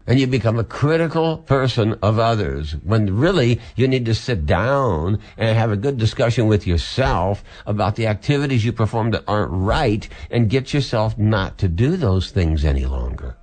And 0.10 0.20
you 0.20 0.26
become 0.26 0.58
a 0.58 0.64
critical 0.64 1.38
person 1.38 1.94
of 2.02 2.18
others 2.18 2.72
when 2.84 3.16
really 3.16 3.62
you 3.76 3.88
need 3.88 4.06
to 4.06 4.16
sit 4.16 4.48
down 4.48 5.20
and 5.38 5.56
have 5.56 5.72
a 5.72 5.78
good 5.78 6.00
discussion 6.00 6.48
with 6.48 6.66
yourself 6.66 7.44
about 7.68 7.96
the 7.96 8.08
activities 8.08 8.66
you 8.66 8.74
perform 8.74 9.12
that 9.12 9.24
aren't 9.28 9.52
right 9.52 10.10
and 10.32 10.50
get 10.50 10.74
yourself 10.74 11.16
not 11.20 11.60
to 11.60 11.68
do 11.68 11.96
those 11.96 12.32
things 12.32 12.66
any 12.66 12.88
longer. 12.88 13.38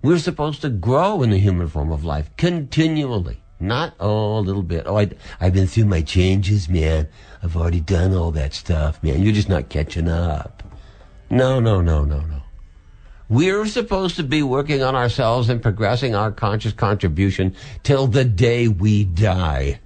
We're 0.00 0.18
supposed 0.18 0.62
to 0.62 0.70
grow 0.70 1.22
in 1.22 1.28
the 1.28 1.38
human 1.38 1.68
form 1.68 1.92
of 1.92 2.06
life 2.06 2.30
continually. 2.38 3.42
Not 3.60 3.96
oh, 4.00 4.38
a 4.38 4.40
little 4.40 4.62
bit. 4.62 4.84
Oh, 4.86 4.96
I, 4.96 5.10
I've 5.42 5.52
been 5.52 5.66
through 5.66 5.84
my 5.84 6.00
changes, 6.00 6.70
man. 6.70 7.06
I've 7.42 7.54
already 7.54 7.82
done 7.82 8.14
all 8.14 8.30
that 8.30 8.54
stuff, 8.54 9.02
man. 9.02 9.22
You're 9.22 9.34
just 9.34 9.50
not 9.50 9.68
catching 9.68 10.08
up. 10.08 10.62
No, 11.28 11.60
no, 11.60 11.82
no, 11.82 12.02
no, 12.02 12.20
no. 12.20 12.45
We're 13.28 13.66
supposed 13.66 14.16
to 14.16 14.22
be 14.22 14.42
working 14.42 14.82
on 14.82 14.94
ourselves 14.94 15.48
and 15.48 15.60
progressing 15.60 16.14
our 16.14 16.30
conscious 16.30 16.72
contribution 16.72 17.56
till 17.82 18.06
the 18.06 18.24
day 18.24 18.68
we 18.68 19.02
die. 19.04 19.80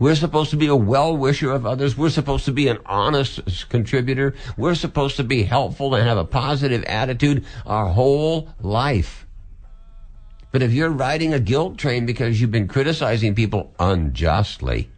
We're 0.00 0.16
supposed 0.16 0.50
to 0.50 0.56
be 0.56 0.66
a 0.66 0.76
well-wisher 0.76 1.50
of 1.50 1.66
others. 1.66 1.96
We're 1.96 2.10
supposed 2.10 2.44
to 2.46 2.52
be 2.52 2.68
an 2.68 2.78
honest 2.86 3.68
contributor. 3.68 4.34
We're 4.56 4.74
supposed 4.74 5.16
to 5.16 5.24
be 5.24 5.44
helpful 5.44 5.94
and 5.94 6.06
have 6.06 6.18
a 6.18 6.24
positive 6.24 6.84
attitude 6.84 7.44
our 7.66 7.86
whole 7.86 8.48
life. 8.60 9.26
But 10.50 10.62
if 10.62 10.72
you're 10.72 10.90
riding 10.90 11.34
a 11.34 11.40
guilt 11.40 11.78
train 11.78 12.06
because 12.06 12.40
you've 12.40 12.50
been 12.50 12.68
criticizing 12.68 13.34
people 13.34 13.74
unjustly, 13.78 14.90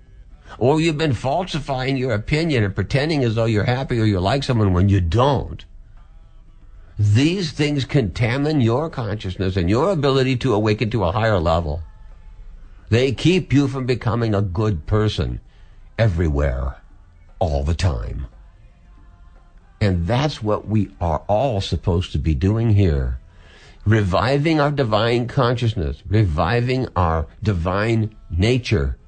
or 0.59 0.81
you've 0.81 0.99
been 0.99 1.15
falsifying 1.15 1.97
your 1.97 2.13
opinion 2.13 2.65
and 2.65 2.75
pretending 2.75 3.25
as 3.25 3.35
though 3.35 3.47
you're 3.47 3.65
happy 3.65 3.99
or 3.99 4.05
you 4.05 4.21
like 4.21 4.43
someone 4.43 4.73
when 4.73 4.89
you 4.89 5.01
don't, 5.01 5.65
these 7.01 7.53
things 7.53 7.87
contaminate 7.87 8.63
your 8.63 8.91
consciousness 8.91 9.57
and 9.57 9.71
your 9.71 9.91
ability 9.91 10.37
to 10.37 10.53
awaken 10.53 10.91
to 10.91 11.05
a 11.05 11.13
higher 11.13 11.39
level. 11.39 11.81
They 12.91 13.13
keep 13.13 13.55
you 13.55 13.69
from 13.69 13.87
becoming 13.87 14.35
a 14.35 14.43
good 14.43 14.87
person 14.87 15.41
everywhere, 15.99 16.77
all 17.39 17.65
the 17.65 17.75
time. 17.75 18.27
And 19.81 20.07
that's 20.07 20.43
what 20.43 20.69
we 20.69 20.91
are 21.01 21.23
all 21.27 21.63
supposed 21.63 22.13
to 22.13 22.19
be 22.19 22.35
doing 22.35 22.75
here 22.75 23.19
reviving 23.87 24.61
our 24.61 24.71
divine 24.71 25.27
consciousness, 25.27 26.03
reviving 26.07 26.87
our 26.95 27.27
divine 27.43 28.15
nature, 28.29 28.99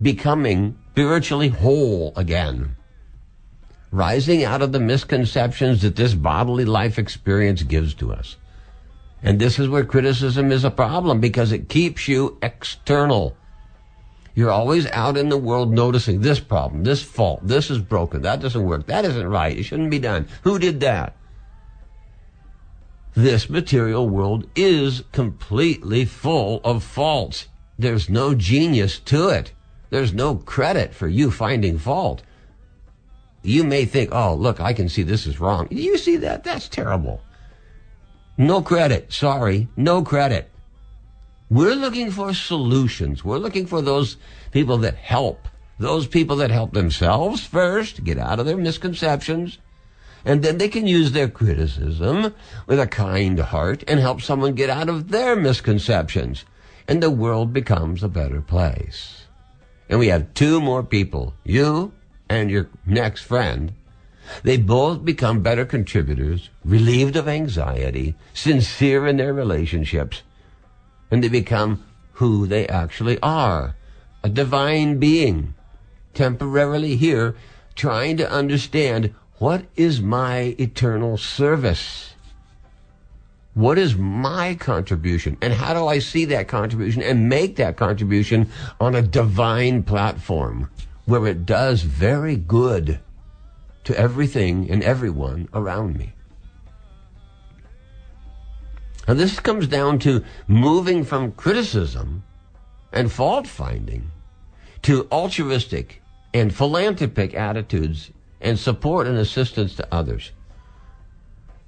becoming 0.00 0.78
spiritually 0.92 1.48
whole 1.48 2.12
again, 2.14 2.75
rising 3.96 4.44
out 4.44 4.60
of 4.60 4.72
the 4.72 4.80
misconceptions 4.80 5.80
that 5.82 5.96
this 5.96 6.14
bodily 6.14 6.66
life 6.66 6.98
experience 6.98 7.62
gives 7.62 7.94
to 7.94 8.12
us. 8.12 8.36
And 9.22 9.38
this 9.38 9.58
is 9.58 9.68
where 9.68 9.84
criticism 9.84 10.52
is 10.52 10.64
a 10.64 10.70
problem 10.70 11.18
because 11.20 11.50
it 11.50 11.70
keeps 11.70 12.06
you 12.06 12.38
external. 12.42 13.36
You're 14.34 14.50
always 14.50 14.86
out 14.88 15.16
in 15.16 15.30
the 15.30 15.38
world 15.38 15.72
noticing 15.72 16.20
this 16.20 16.38
problem, 16.38 16.84
this 16.84 17.02
fault, 17.02 17.40
this 17.42 17.70
is 17.70 17.78
broken, 17.78 18.20
that 18.22 18.40
doesn't 18.40 18.66
work, 18.66 18.86
that 18.86 19.06
isn't 19.06 19.26
right, 19.26 19.56
it 19.56 19.62
shouldn't 19.62 19.90
be 19.90 19.98
done. 19.98 20.28
Who 20.42 20.58
did 20.58 20.80
that? 20.80 21.16
This 23.14 23.48
material 23.48 24.06
world 24.06 24.46
is 24.54 25.02
completely 25.10 26.04
full 26.04 26.60
of 26.62 26.84
faults. 26.84 27.46
There's 27.78 28.10
no 28.10 28.34
genius 28.34 28.98
to 29.00 29.30
it. 29.30 29.52
There's 29.88 30.12
no 30.12 30.34
credit 30.34 30.92
for 30.94 31.08
you 31.08 31.30
finding 31.30 31.78
fault. 31.78 32.22
You 33.46 33.62
may 33.62 33.84
think, 33.84 34.10
oh, 34.12 34.34
look, 34.34 34.60
I 34.60 34.72
can 34.72 34.88
see 34.88 35.04
this 35.04 35.24
is 35.24 35.38
wrong. 35.38 35.68
You 35.70 35.98
see 35.98 36.16
that? 36.16 36.42
That's 36.42 36.68
terrible. 36.68 37.20
No 38.36 38.60
credit. 38.60 39.12
Sorry. 39.12 39.68
No 39.76 40.02
credit. 40.02 40.50
We're 41.48 41.76
looking 41.76 42.10
for 42.10 42.34
solutions. 42.34 43.24
We're 43.24 43.38
looking 43.38 43.66
for 43.66 43.80
those 43.80 44.16
people 44.50 44.78
that 44.78 44.96
help. 44.96 45.46
Those 45.78 46.08
people 46.08 46.36
that 46.36 46.50
help 46.50 46.72
themselves 46.72 47.44
first, 47.44 48.02
get 48.02 48.18
out 48.18 48.40
of 48.40 48.46
their 48.46 48.56
misconceptions, 48.56 49.58
and 50.24 50.42
then 50.42 50.58
they 50.58 50.68
can 50.68 50.88
use 50.88 51.12
their 51.12 51.28
criticism 51.28 52.34
with 52.66 52.80
a 52.80 52.88
kind 52.88 53.38
heart 53.38 53.84
and 53.86 54.00
help 54.00 54.22
someone 54.22 54.54
get 54.54 54.70
out 54.70 54.88
of 54.88 55.10
their 55.10 55.36
misconceptions. 55.36 56.44
And 56.88 57.00
the 57.00 57.10
world 57.10 57.52
becomes 57.52 58.02
a 58.02 58.08
better 58.08 58.40
place. 58.40 59.26
And 59.88 60.00
we 60.00 60.08
have 60.08 60.34
two 60.34 60.60
more 60.60 60.82
people, 60.82 61.34
you 61.44 61.92
and 62.28 62.50
your 62.50 62.68
next 62.84 63.22
friend, 63.22 63.72
they 64.42 64.56
both 64.56 65.04
become 65.04 65.40
better 65.40 65.64
contributors, 65.64 66.50
relieved 66.64 67.16
of 67.16 67.28
anxiety, 67.28 68.14
sincere 68.34 69.06
in 69.06 69.16
their 69.16 69.32
relationships, 69.32 70.22
and 71.10 71.22
they 71.22 71.28
become 71.28 71.84
who 72.14 72.46
they 72.46 72.66
actually 72.66 73.18
are 73.20 73.76
a 74.24 74.28
divine 74.28 74.98
being, 74.98 75.54
temporarily 76.12 76.96
here, 76.96 77.36
trying 77.76 78.16
to 78.16 78.28
understand 78.28 79.14
what 79.38 79.64
is 79.76 80.00
my 80.00 80.56
eternal 80.58 81.16
service? 81.16 82.14
What 83.54 83.78
is 83.78 83.94
my 83.94 84.56
contribution? 84.56 85.36
And 85.40 85.52
how 85.52 85.74
do 85.74 85.86
I 85.86 86.00
see 86.00 86.24
that 86.24 86.48
contribution 86.48 87.02
and 87.02 87.28
make 87.28 87.54
that 87.56 87.76
contribution 87.76 88.50
on 88.80 88.96
a 88.96 89.02
divine 89.02 89.84
platform 89.84 90.70
where 91.06 91.26
it 91.26 91.46
does 91.46 91.82
very 91.82 92.36
good 92.36 93.00
to 93.84 93.98
everything 93.98 94.70
and 94.70 94.82
everyone 94.82 95.48
around 95.54 95.96
me. 95.96 96.12
And 99.06 99.18
this 99.18 99.38
comes 99.38 99.68
down 99.68 100.00
to 100.00 100.24
moving 100.48 101.04
from 101.04 101.32
criticism 101.32 102.24
and 102.92 103.10
fault 103.10 103.46
finding 103.46 104.10
to 104.82 105.06
altruistic 105.12 106.02
and 106.34 106.54
philanthropic 106.54 107.34
attitudes 107.34 108.10
and 108.40 108.58
support 108.58 109.06
and 109.06 109.16
assistance 109.16 109.76
to 109.76 109.94
others. 109.94 110.32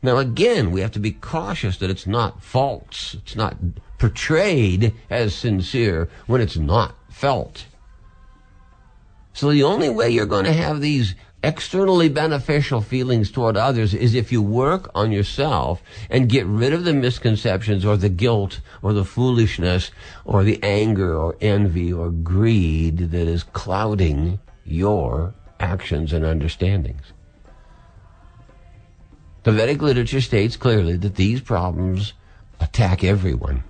Now 0.02 0.18
again, 0.18 0.72
we 0.72 0.80
have 0.80 0.92
to 0.92 1.00
be 1.00 1.12
cautious 1.12 1.76
that 1.78 1.90
it's 1.90 2.06
not 2.06 2.42
false. 2.42 3.14
It's 3.14 3.36
not 3.36 3.56
portrayed 3.98 4.94
as 5.08 5.34
sincere 5.34 6.08
when 6.26 6.40
it's 6.40 6.56
not 6.56 6.94
felt. 7.08 7.66
So 9.38 9.52
the 9.52 9.62
only 9.62 9.88
way 9.88 10.10
you're 10.10 10.26
going 10.26 10.46
to 10.46 10.52
have 10.52 10.80
these 10.80 11.14
externally 11.44 12.08
beneficial 12.08 12.80
feelings 12.80 13.30
toward 13.30 13.56
others 13.56 13.94
is 13.94 14.16
if 14.16 14.32
you 14.32 14.42
work 14.42 14.90
on 14.96 15.12
yourself 15.12 15.80
and 16.10 16.28
get 16.28 16.44
rid 16.44 16.72
of 16.72 16.82
the 16.82 16.92
misconceptions 16.92 17.84
or 17.84 17.96
the 17.96 18.08
guilt 18.08 18.58
or 18.82 18.92
the 18.92 19.04
foolishness 19.04 19.92
or 20.24 20.42
the 20.42 20.58
anger 20.60 21.16
or 21.16 21.36
envy 21.40 21.92
or 21.92 22.10
greed 22.10 23.12
that 23.12 23.28
is 23.28 23.44
clouding 23.44 24.40
your 24.64 25.34
actions 25.60 26.12
and 26.12 26.24
understandings. 26.24 27.12
The 29.44 29.52
Vedic 29.52 29.80
literature 29.80 30.20
states 30.20 30.56
clearly 30.56 30.96
that 30.96 31.14
these 31.14 31.40
problems 31.42 32.12
attack 32.58 33.04
everyone. 33.04 33.62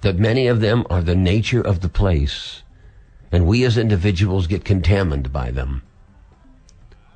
That 0.00 0.18
many 0.18 0.48
of 0.48 0.60
them 0.60 0.84
are 0.90 1.02
the 1.02 1.14
nature 1.14 1.62
of 1.62 1.82
the 1.82 1.88
place, 1.88 2.64
and 3.30 3.46
we 3.46 3.64
as 3.64 3.76
individuals 3.76 4.46
get 4.46 4.64
contaminated 4.64 5.32
by 5.32 5.50
them. 5.50 5.82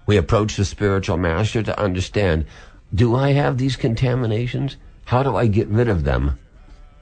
We 0.07 0.17
approach 0.17 0.57
the 0.57 0.65
spiritual 0.65 1.17
master 1.17 1.63
to 1.63 1.81
understand, 1.81 2.45
do 2.95 3.15
I 3.15 3.33
have 3.33 3.57
these 3.57 3.77
contaminations? 3.77 4.77
How 5.07 5.23
do 5.23 5.37
I 5.37 5.47
get 5.47 5.69
rid 5.69 5.89
of 5.89 6.05
them? 6.05 6.39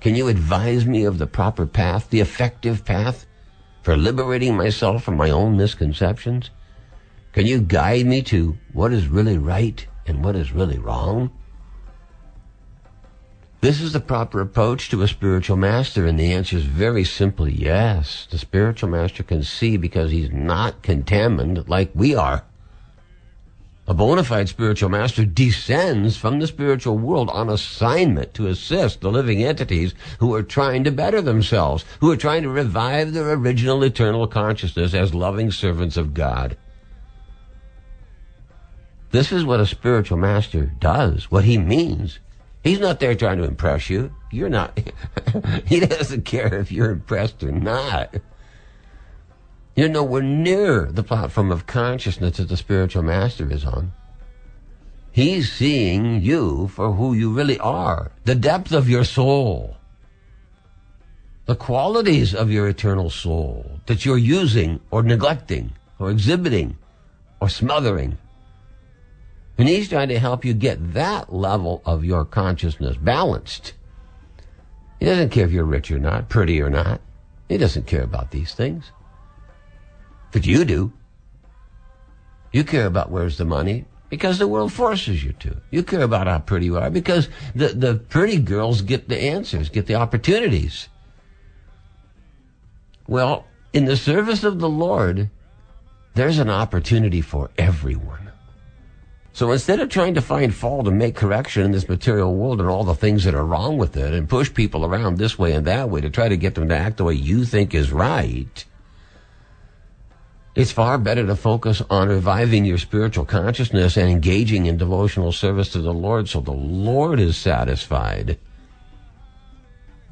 Can 0.00 0.14
you 0.14 0.28
advise 0.28 0.86
me 0.86 1.04
of 1.04 1.18
the 1.18 1.26
proper 1.26 1.66
path, 1.66 2.10
the 2.10 2.20
effective 2.20 2.84
path 2.84 3.26
for 3.82 3.96
liberating 3.96 4.56
myself 4.56 5.02
from 5.02 5.16
my 5.16 5.30
own 5.30 5.56
misconceptions? 5.56 6.50
Can 7.32 7.46
you 7.46 7.60
guide 7.60 8.06
me 8.06 8.22
to 8.22 8.56
what 8.72 8.92
is 8.92 9.08
really 9.08 9.38
right 9.38 9.86
and 10.06 10.24
what 10.24 10.36
is 10.36 10.52
really 10.52 10.78
wrong? 10.78 11.30
This 13.60 13.82
is 13.82 13.92
the 13.92 14.00
proper 14.00 14.40
approach 14.40 14.88
to 14.88 15.02
a 15.02 15.08
spiritual 15.08 15.58
master, 15.58 16.06
and 16.06 16.18
the 16.18 16.32
answer 16.32 16.56
is 16.56 16.64
very 16.64 17.04
simply 17.04 17.52
yes. 17.52 18.26
The 18.30 18.38
spiritual 18.38 18.88
master 18.88 19.22
can 19.22 19.42
see 19.42 19.76
because 19.76 20.10
he's 20.10 20.30
not 20.30 20.80
contaminated 20.82 21.68
like 21.68 21.90
we 21.94 22.14
are. 22.14 22.44
A 23.86 23.92
bona 23.92 24.24
fide 24.24 24.48
spiritual 24.48 24.88
master 24.88 25.26
descends 25.26 26.16
from 26.16 26.38
the 26.38 26.46
spiritual 26.46 26.96
world 26.96 27.28
on 27.28 27.50
assignment 27.50 28.32
to 28.34 28.46
assist 28.46 29.02
the 29.02 29.10
living 29.10 29.44
entities 29.44 29.94
who 30.20 30.34
are 30.34 30.42
trying 30.42 30.84
to 30.84 30.90
better 30.90 31.20
themselves, 31.20 31.84
who 32.00 32.10
are 32.10 32.16
trying 32.16 32.44
to 32.44 32.48
revive 32.48 33.12
their 33.12 33.30
original 33.32 33.82
eternal 33.82 34.26
consciousness 34.26 34.94
as 34.94 35.12
loving 35.12 35.50
servants 35.50 35.98
of 35.98 36.14
God. 36.14 36.56
This 39.10 39.32
is 39.32 39.44
what 39.44 39.60
a 39.60 39.66
spiritual 39.66 40.18
master 40.18 40.72
does, 40.78 41.30
what 41.30 41.44
he 41.44 41.58
means. 41.58 42.20
He's 42.62 42.80
not 42.80 43.00
there 43.00 43.14
trying 43.14 43.38
to 43.38 43.44
impress 43.44 43.88
you. 43.88 44.14
You're 44.30 44.50
not. 44.50 44.78
he 45.66 45.80
doesn't 45.80 46.24
care 46.24 46.54
if 46.54 46.70
you're 46.70 46.90
impressed 46.90 47.42
or 47.42 47.52
not. 47.52 48.14
You're 49.74 49.88
nowhere 49.88 50.22
near 50.22 50.86
the 50.86 51.02
platform 51.02 51.50
of 51.50 51.66
consciousness 51.66 52.36
that 52.36 52.48
the 52.48 52.56
spiritual 52.56 53.02
master 53.02 53.50
is 53.50 53.64
on. 53.64 53.92
He's 55.12 55.50
seeing 55.50 56.20
you 56.22 56.68
for 56.68 56.92
who 56.92 57.14
you 57.14 57.32
really 57.32 57.58
are, 57.58 58.12
the 58.24 58.34
depth 58.34 58.72
of 58.72 58.88
your 58.88 59.04
soul, 59.04 59.76
the 61.46 61.56
qualities 61.56 62.34
of 62.34 62.50
your 62.50 62.68
eternal 62.68 63.10
soul 63.10 63.80
that 63.86 64.04
you're 64.04 64.18
using 64.18 64.80
or 64.90 65.02
neglecting 65.02 65.72
or 65.98 66.10
exhibiting 66.10 66.76
or 67.40 67.48
smothering. 67.48 68.18
And 69.58 69.68
he's 69.68 69.88
trying 69.88 70.08
to 70.08 70.18
help 70.18 70.44
you 70.44 70.54
get 70.54 70.94
that 70.94 71.32
level 71.32 71.82
of 71.84 72.04
your 72.04 72.24
consciousness 72.24 72.96
balanced. 72.96 73.74
He 74.98 75.06
doesn't 75.06 75.30
care 75.30 75.44
if 75.44 75.52
you're 75.52 75.64
rich 75.64 75.90
or 75.90 75.98
not, 75.98 76.28
pretty 76.28 76.60
or 76.60 76.70
not. 76.70 77.00
He 77.48 77.58
doesn't 77.58 77.86
care 77.86 78.02
about 78.02 78.30
these 78.30 78.54
things. 78.54 78.92
But 80.32 80.46
you 80.46 80.64
do. 80.64 80.92
You 82.52 82.64
care 82.64 82.86
about 82.86 83.10
where's 83.10 83.38
the 83.38 83.44
money 83.44 83.86
because 84.08 84.38
the 84.38 84.48
world 84.48 84.72
forces 84.72 85.24
you 85.24 85.32
to. 85.34 85.56
You 85.70 85.82
care 85.82 86.02
about 86.02 86.26
how 86.26 86.40
pretty 86.40 86.66
you 86.66 86.78
are 86.78 86.90
because 86.90 87.28
the, 87.54 87.68
the 87.68 87.94
pretty 87.94 88.38
girls 88.38 88.82
get 88.82 89.08
the 89.08 89.18
answers, 89.18 89.68
get 89.68 89.86
the 89.86 89.94
opportunities. 89.94 90.88
Well, 93.06 93.46
in 93.72 93.84
the 93.84 93.96
service 93.96 94.44
of 94.44 94.58
the 94.58 94.68
Lord, 94.68 95.30
there's 96.14 96.38
an 96.38 96.50
opportunity 96.50 97.20
for 97.20 97.50
everyone. 97.56 98.29
So 99.32 99.52
instead 99.52 99.80
of 99.80 99.88
trying 99.88 100.14
to 100.14 100.20
find 100.20 100.54
fault 100.54 100.88
and 100.88 100.98
make 100.98 101.14
correction 101.14 101.62
in 101.62 101.70
this 101.70 101.88
material 101.88 102.34
world 102.34 102.60
and 102.60 102.68
all 102.68 102.84
the 102.84 102.94
things 102.94 103.24
that 103.24 103.34
are 103.34 103.46
wrong 103.46 103.78
with 103.78 103.96
it 103.96 104.12
and 104.12 104.28
push 104.28 104.52
people 104.52 104.84
around 104.84 105.16
this 105.18 105.38
way 105.38 105.52
and 105.52 105.66
that 105.66 105.88
way 105.88 106.00
to 106.00 106.10
try 106.10 106.28
to 106.28 106.36
get 106.36 106.56
them 106.56 106.68
to 106.68 106.76
act 106.76 106.96
the 106.96 107.04
way 107.04 107.14
you 107.14 107.44
think 107.44 107.74
is 107.74 107.92
right, 107.92 108.64
it's 110.56 110.72
far 110.72 110.98
better 110.98 111.24
to 111.26 111.36
focus 111.36 111.80
on 111.88 112.08
reviving 112.08 112.64
your 112.64 112.78
spiritual 112.78 113.24
consciousness 113.24 113.96
and 113.96 114.10
engaging 114.10 114.66
in 114.66 114.76
devotional 114.76 115.30
service 115.30 115.70
to 115.70 115.78
the 115.80 115.94
Lord 115.94 116.28
so 116.28 116.40
the 116.40 116.50
Lord 116.50 117.20
is 117.20 117.36
satisfied. 117.36 118.36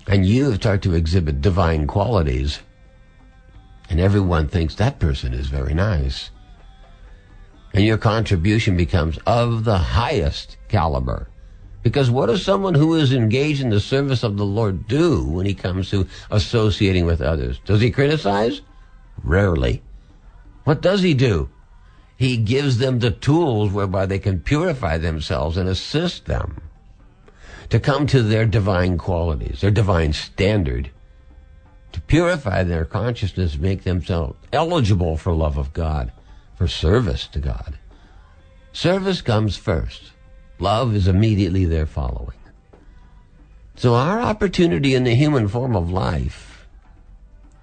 And 0.07 0.25
you 0.25 0.55
start 0.55 0.81
to 0.83 0.95
exhibit 0.95 1.43
divine 1.43 1.87
qualities. 1.87 2.61
And 3.91 3.99
everyone 3.99 4.49
thinks 4.49 4.77
that 4.77 5.01
person 5.01 5.35
is 5.35 5.49
very 5.49 5.75
nice. 5.75 6.31
And 7.79 7.87
your 7.87 7.97
contribution 7.97 8.77
becomes 8.77 9.21
of 9.25 9.63
the 9.63 9.79
highest 9.79 10.57
caliber. 10.67 11.29
Because 11.85 12.11
what 12.11 12.27
does 12.27 12.45
someone 12.45 12.75
who 12.75 12.97
is 12.97 13.13
engaged 13.13 13.63
in 13.63 13.71
the 13.71 13.79
service 13.79 14.25
of 14.25 14.37
the 14.37 14.45
Lord 14.45 14.89
do 14.89 15.23
when 15.23 15.47
he 15.47 15.55
comes 15.55 15.89
to 15.91 16.09
associating 16.33 17.07
with 17.07 17.23
others? 17.23 17.61
Does 17.65 17.81
he 17.81 17.93
criticize? 17.93 18.63
Rarely. 19.23 19.81
What 20.65 20.83
does 20.83 21.03
he 21.03 21.15
do? 21.15 21.51
He 22.17 22.37
gives 22.37 22.79
them 22.79 22.99
the 22.99 23.13
tools 23.13 23.71
whereby 23.71 24.07
they 24.07 24.19
can 24.19 24.41
purify 24.41 24.99
themselves 24.99 25.57
and 25.57 25.69
assist 25.69 26.25
them 26.25 26.61
to 27.71 27.79
come 27.79 28.09
to 28.09 28.23
their 28.23 28.45
divine 28.45 28.99
qualities, 28.99 29.61
their 29.61 29.71
divine 29.71 30.13
standard, 30.15 30.91
to 31.93 32.01
purify 32.01 32.65
their 32.65 32.85
consciousness, 32.85 33.57
make 33.57 33.85
themselves 33.85 34.37
eligible 34.53 35.17
for 35.17 35.33
love 35.33 35.57
of 35.57 35.73
God, 35.73 36.11
for 36.59 36.67
service 36.67 37.29
to 37.29 37.39
God. 37.39 37.79
Service 38.73 39.23
comes 39.23 39.57
first. 39.57 40.11
Love 40.59 40.93
is 40.93 41.07
immediately 41.07 41.65
there 41.65 41.87
following. 41.87 42.37
So 43.77 43.95
our 43.95 44.21
opportunity 44.21 44.97
in 44.97 45.05
the 45.05 45.15
human 45.15 45.47
form 45.47 45.77
of 45.77 45.93
life 45.93 46.67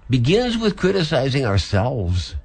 begins 0.08 0.56
with 0.56 0.78
criticizing 0.78 1.44
ourselves 1.44 2.36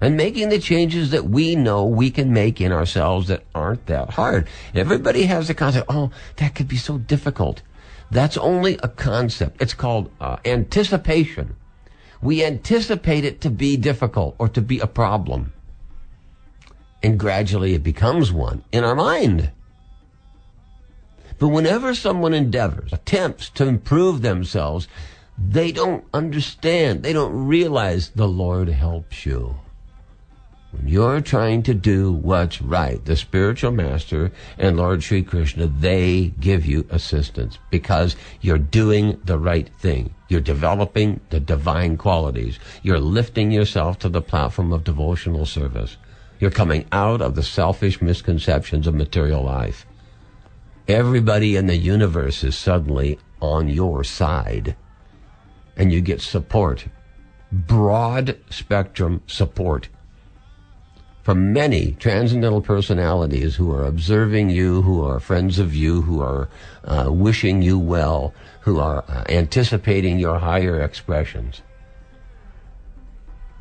and 0.00 0.16
making 0.16 0.50
the 0.50 0.60
changes 0.60 1.10
that 1.10 1.24
we 1.24 1.56
know 1.56 1.84
we 1.84 2.12
can 2.12 2.32
make 2.32 2.60
in 2.60 2.70
ourselves 2.70 3.26
that 3.26 3.42
aren't 3.52 3.84
that 3.86 4.10
hard. 4.10 4.46
Everybody 4.76 5.24
has 5.24 5.48
the 5.48 5.54
concept, 5.54 5.86
oh, 5.88 6.12
that 6.36 6.54
could 6.54 6.68
be 6.68 6.76
so 6.76 6.98
difficult. 6.98 7.62
That's 8.12 8.36
only 8.36 8.78
a 8.80 8.88
concept. 8.88 9.60
It's 9.60 9.74
called 9.74 10.12
uh, 10.20 10.36
anticipation. 10.44 11.56
We 12.20 12.44
anticipate 12.44 13.24
it 13.24 13.40
to 13.42 13.50
be 13.50 13.76
difficult 13.76 14.34
or 14.38 14.48
to 14.48 14.60
be 14.60 14.80
a 14.80 14.86
problem. 14.86 15.52
And 17.02 17.18
gradually 17.18 17.74
it 17.74 17.82
becomes 17.82 18.32
one 18.32 18.64
in 18.72 18.84
our 18.84 18.94
mind. 18.94 19.50
But 21.38 21.48
whenever 21.48 21.94
someone 21.94 22.34
endeavors, 22.34 22.92
attempts 22.92 23.48
to 23.50 23.66
improve 23.66 24.22
themselves, 24.22 24.88
they 25.38 25.70
don't 25.70 26.04
understand. 26.12 27.04
They 27.04 27.12
don't 27.12 27.46
realize 27.46 28.10
the 28.10 28.26
Lord 28.26 28.68
helps 28.68 29.24
you. 29.24 29.60
When 30.70 30.86
you're 30.86 31.22
trying 31.22 31.62
to 31.62 31.72
do 31.72 32.12
what's 32.12 32.60
right, 32.60 33.02
the 33.02 33.16
spiritual 33.16 33.70
master 33.70 34.30
and 34.58 34.76
Lord 34.76 35.02
Sri 35.02 35.22
Krishna, 35.22 35.66
they 35.66 36.34
give 36.40 36.66
you 36.66 36.86
assistance 36.90 37.58
because 37.70 38.16
you're 38.42 38.58
doing 38.58 39.18
the 39.24 39.38
right 39.38 39.66
thing. 39.76 40.14
You're 40.28 40.42
developing 40.42 41.20
the 41.30 41.40
divine 41.40 41.96
qualities. 41.96 42.58
You're 42.82 43.00
lifting 43.00 43.50
yourself 43.50 43.98
to 44.00 44.10
the 44.10 44.20
platform 44.20 44.74
of 44.74 44.84
devotional 44.84 45.46
service. 45.46 45.96
You're 46.38 46.50
coming 46.50 46.84
out 46.92 47.22
of 47.22 47.34
the 47.34 47.42
selfish 47.42 48.02
misconceptions 48.02 48.86
of 48.86 48.94
material 48.94 49.42
life. 49.42 49.86
Everybody 50.86 51.56
in 51.56 51.66
the 51.66 51.76
universe 51.76 52.44
is 52.44 52.58
suddenly 52.58 53.18
on 53.40 53.68
your 53.68 54.04
side. 54.04 54.76
And 55.78 55.90
you 55.90 56.02
get 56.02 56.20
support. 56.20 56.88
Broad 57.50 58.38
spectrum 58.50 59.22
support 59.26 59.88
from 61.28 61.52
many 61.52 61.92
transcendental 61.98 62.62
personalities 62.62 63.54
who 63.54 63.70
are 63.70 63.84
observing 63.84 64.48
you, 64.48 64.80
who 64.80 65.04
are 65.04 65.20
friends 65.20 65.58
of 65.58 65.74
you, 65.74 66.00
who 66.00 66.22
are 66.22 66.48
uh, 66.84 67.12
wishing 67.12 67.60
you 67.60 67.78
well, 67.78 68.32
who 68.62 68.78
are 68.78 69.04
uh, 69.08 69.24
anticipating 69.28 70.18
your 70.18 70.38
higher 70.38 70.80
expressions. 70.80 71.60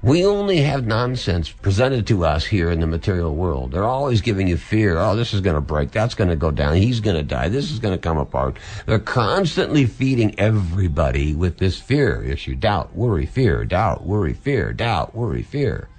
We 0.02 0.26
only 0.26 0.62
have 0.62 0.88
nonsense 0.88 1.52
presented 1.52 2.08
to 2.08 2.24
us 2.24 2.46
here 2.46 2.72
in 2.72 2.80
the 2.80 2.88
material 2.88 3.36
world. 3.36 3.74
They're 3.74 3.84
always 3.84 4.22
giving 4.22 4.48
you 4.48 4.56
fear. 4.56 4.98
Oh, 4.98 5.18
this 5.18 5.34
is 5.34 5.42
going 5.42 5.56
to 5.56 5.62
break. 5.62 5.92
That's 5.92 6.16
going 6.16 6.30
to 6.30 6.38
go 6.38 6.52
down. 6.52 6.78
He's 6.78 7.02
going 7.02 7.18
to 7.18 7.24
die. 7.24 7.50
This 7.50 7.70
is 7.70 7.80
going 7.80 7.94
to 7.94 8.02
come 8.02 8.18
apart. 8.18 8.56
They're 8.86 8.98
constantly 8.98 9.86
feeding 9.86 10.40
everybody 10.40 11.36
with 11.36 11.58
this 11.58 11.82
fear 11.82 12.24
issue. 12.24 12.56
Doubt, 12.56 12.96
worry, 12.96 13.26
fear, 13.26 13.66
doubt, 13.66 14.06
worry, 14.06 14.32
fear, 14.32 14.72
doubt, 14.72 15.14
worry, 15.14 15.44
fear. 15.44 15.90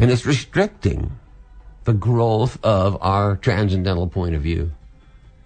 And 0.00 0.10
it's 0.10 0.24
restricting 0.24 1.18
the 1.84 1.92
growth 1.92 2.58
of 2.64 2.96
our 3.02 3.36
transcendental 3.36 4.08
point 4.08 4.34
of 4.34 4.40
view. 4.40 4.72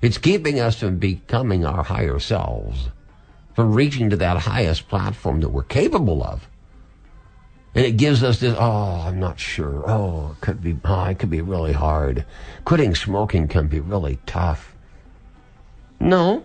It's 0.00 0.16
keeping 0.16 0.60
us 0.60 0.78
from 0.78 0.98
becoming 0.98 1.64
our 1.64 1.82
higher 1.82 2.20
selves, 2.20 2.88
from 3.56 3.74
reaching 3.74 4.10
to 4.10 4.16
that 4.18 4.36
highest 4.36 4.88
platform 4.88 5.40
that 5.40 5.48
we're 5.48 5.64
capable 5.64 6.22
of. 6.22 6.48
And 7.74 7.84
it 7.84 7.96
gives 7.96 8.22
us 8.22 8.38
this, 8.38 8.54
oh, 8.56 9.02
I'm 9.04 9.18
not 9.18 9.40
sure. 9.40 9.82
Oh, 9.90 10.32
it 10.32 10.40
could 10.40 10.62
be, 10.62 10.76
oh, 10.84 11.04
it 11.06 11.18
could 11.18 11.30
be 11.30 11.40
really 11.40 11.72
hard. 11.72 12.24
Quitting 12.64 12.94
smoking 12.94 13.48
can 13.48 13.66
be 13.66 13.80
really 13.80 14.20
tough. 14.24 14.76
No, 15.98 16.44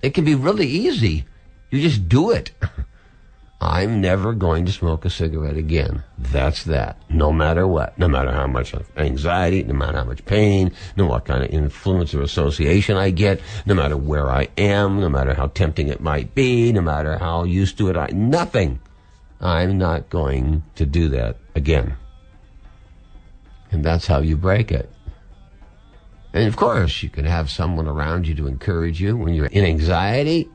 it 0.00 0.14
can 0.14 0.24
be 0.24 0.34
really 0.34 0.66
easy. 0.66 1.26
You 1.70 1.82
just 1.82 2.08
do 2.08 2.30
it. 2.30 2.52
I'm 3.62 4.00
never 4.00 4.32
going 4.32 4.64
to 4.64 4.72
smoke 4.72 5.04
a 5.04 5.10
cigarette 5.10 5.58
again. 5.58 6.02
That's 6.16 6.64
that. 6.64 6.96
No 7.10 7.30
matter 7.30 7.66
what. 7.66 7.98
No 7.98 8.08
matter 8.08 8.32
how 8.32 8.46
much 8.46 8.74
anxiety, 8.96 9.62
no 9.64 9.74
matter 9.74 9.98
how 9.98 10.04
much 10.04 10.24
pain, 10.24 10.72
no 10.96 11.06
what 11.06 11.26
kind 11.26 11.44
of 11.44 11.50
influence 11.50 12.14
or 12.14 12.22
association 12.22 12.96
I 12.96 13.10
get, 13.10 13.42
no 13.66 13.74
matter 13.74 13.98
where 13.98 14.30
I 14.30 14.48
am, 14.56 14.98
no 14.98 15.10
matter 15.10 15.34
how 15.34 15.48
tempting 15.48 15.88
it 15.88 16.00
might 16.00 16.34
be, 16.34 16.72
no 16.72 16.80
matter 16.80 17.18
how 17.18 17.44
used 17.44 17.76
to 17.78 17.90
it 17.90 17.98
I, 17.98 18.06
nothing. 18.14 18.80
I'm 19.42 19.76
not 19.76 20.08
going 20.08 20.62
to 20.76 20.86
do 20.86 21.10
that 21.10 21.36
again. 21.54 21.96
And 23.70 23.84
that's 23.84 24.06
how 24.06 24.20
you 24.20 24.38
break 24.38 24.72
it. 24.72 24.90
And 26.32 26.46
of 26.46 26.56
course, 26.56 27.02
you 27.02 27.10
can 27.10 27.24
have 27.26 27.50
someone 27.50 27.86
around 27.86 28.26
you 28.26 28.34
to 28.36 28.46
encourage 28.46 29.00
you 29.00 29.16
when 29.16 29.34
you're 29.34 29.46
in 29.46 29.64
anxiety. 29.64 30.48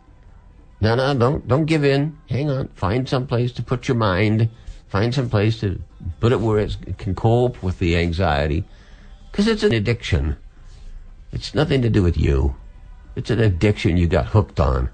No, 0.81 0.95
no, 0.95 1.13
don't, 1.13 1.47
don't 1.47 1.65
give 1.65 1.83
in. 1.83 2.17
Hang 2.29 2.49
on. 2.49 2.67
Find 2.69 3.07
some 3.07 3.27
place 3.27 3.51
to 3.53 3.63
put 3.63 3.87
your 3.87 3.95
mind. 3.95 4.49
Find 4.87 5.13
some 5.13 5.29
place 5.29 5.59
to 5.61 5.81
put 6.19 6.31
it 6.31 6.39
where 6.39 6.59
it 6.59 6.97
can 6.97 7.15
cope 7.15 7.61
with 7.63 7.79
the 7.79 7.97
anxiety. 7.97 8.65
Because 9.31 9.47
it's 9.47 9.63
an 9.63 9.73
addiction. 9.73 10.37
It's 11.31 11.55
nothing 11.55 11.81
to 11.81 11.89
do 11.89 12.03
with 12.03 12.17
you. 12.17 12.55
It's 13.15 13.29
an 13.29 13.39
addiction 13.39 13.97
you 13.97 14.07
got 14.07 14.27
hooked 14.27 14.59
on. 14.59 14.89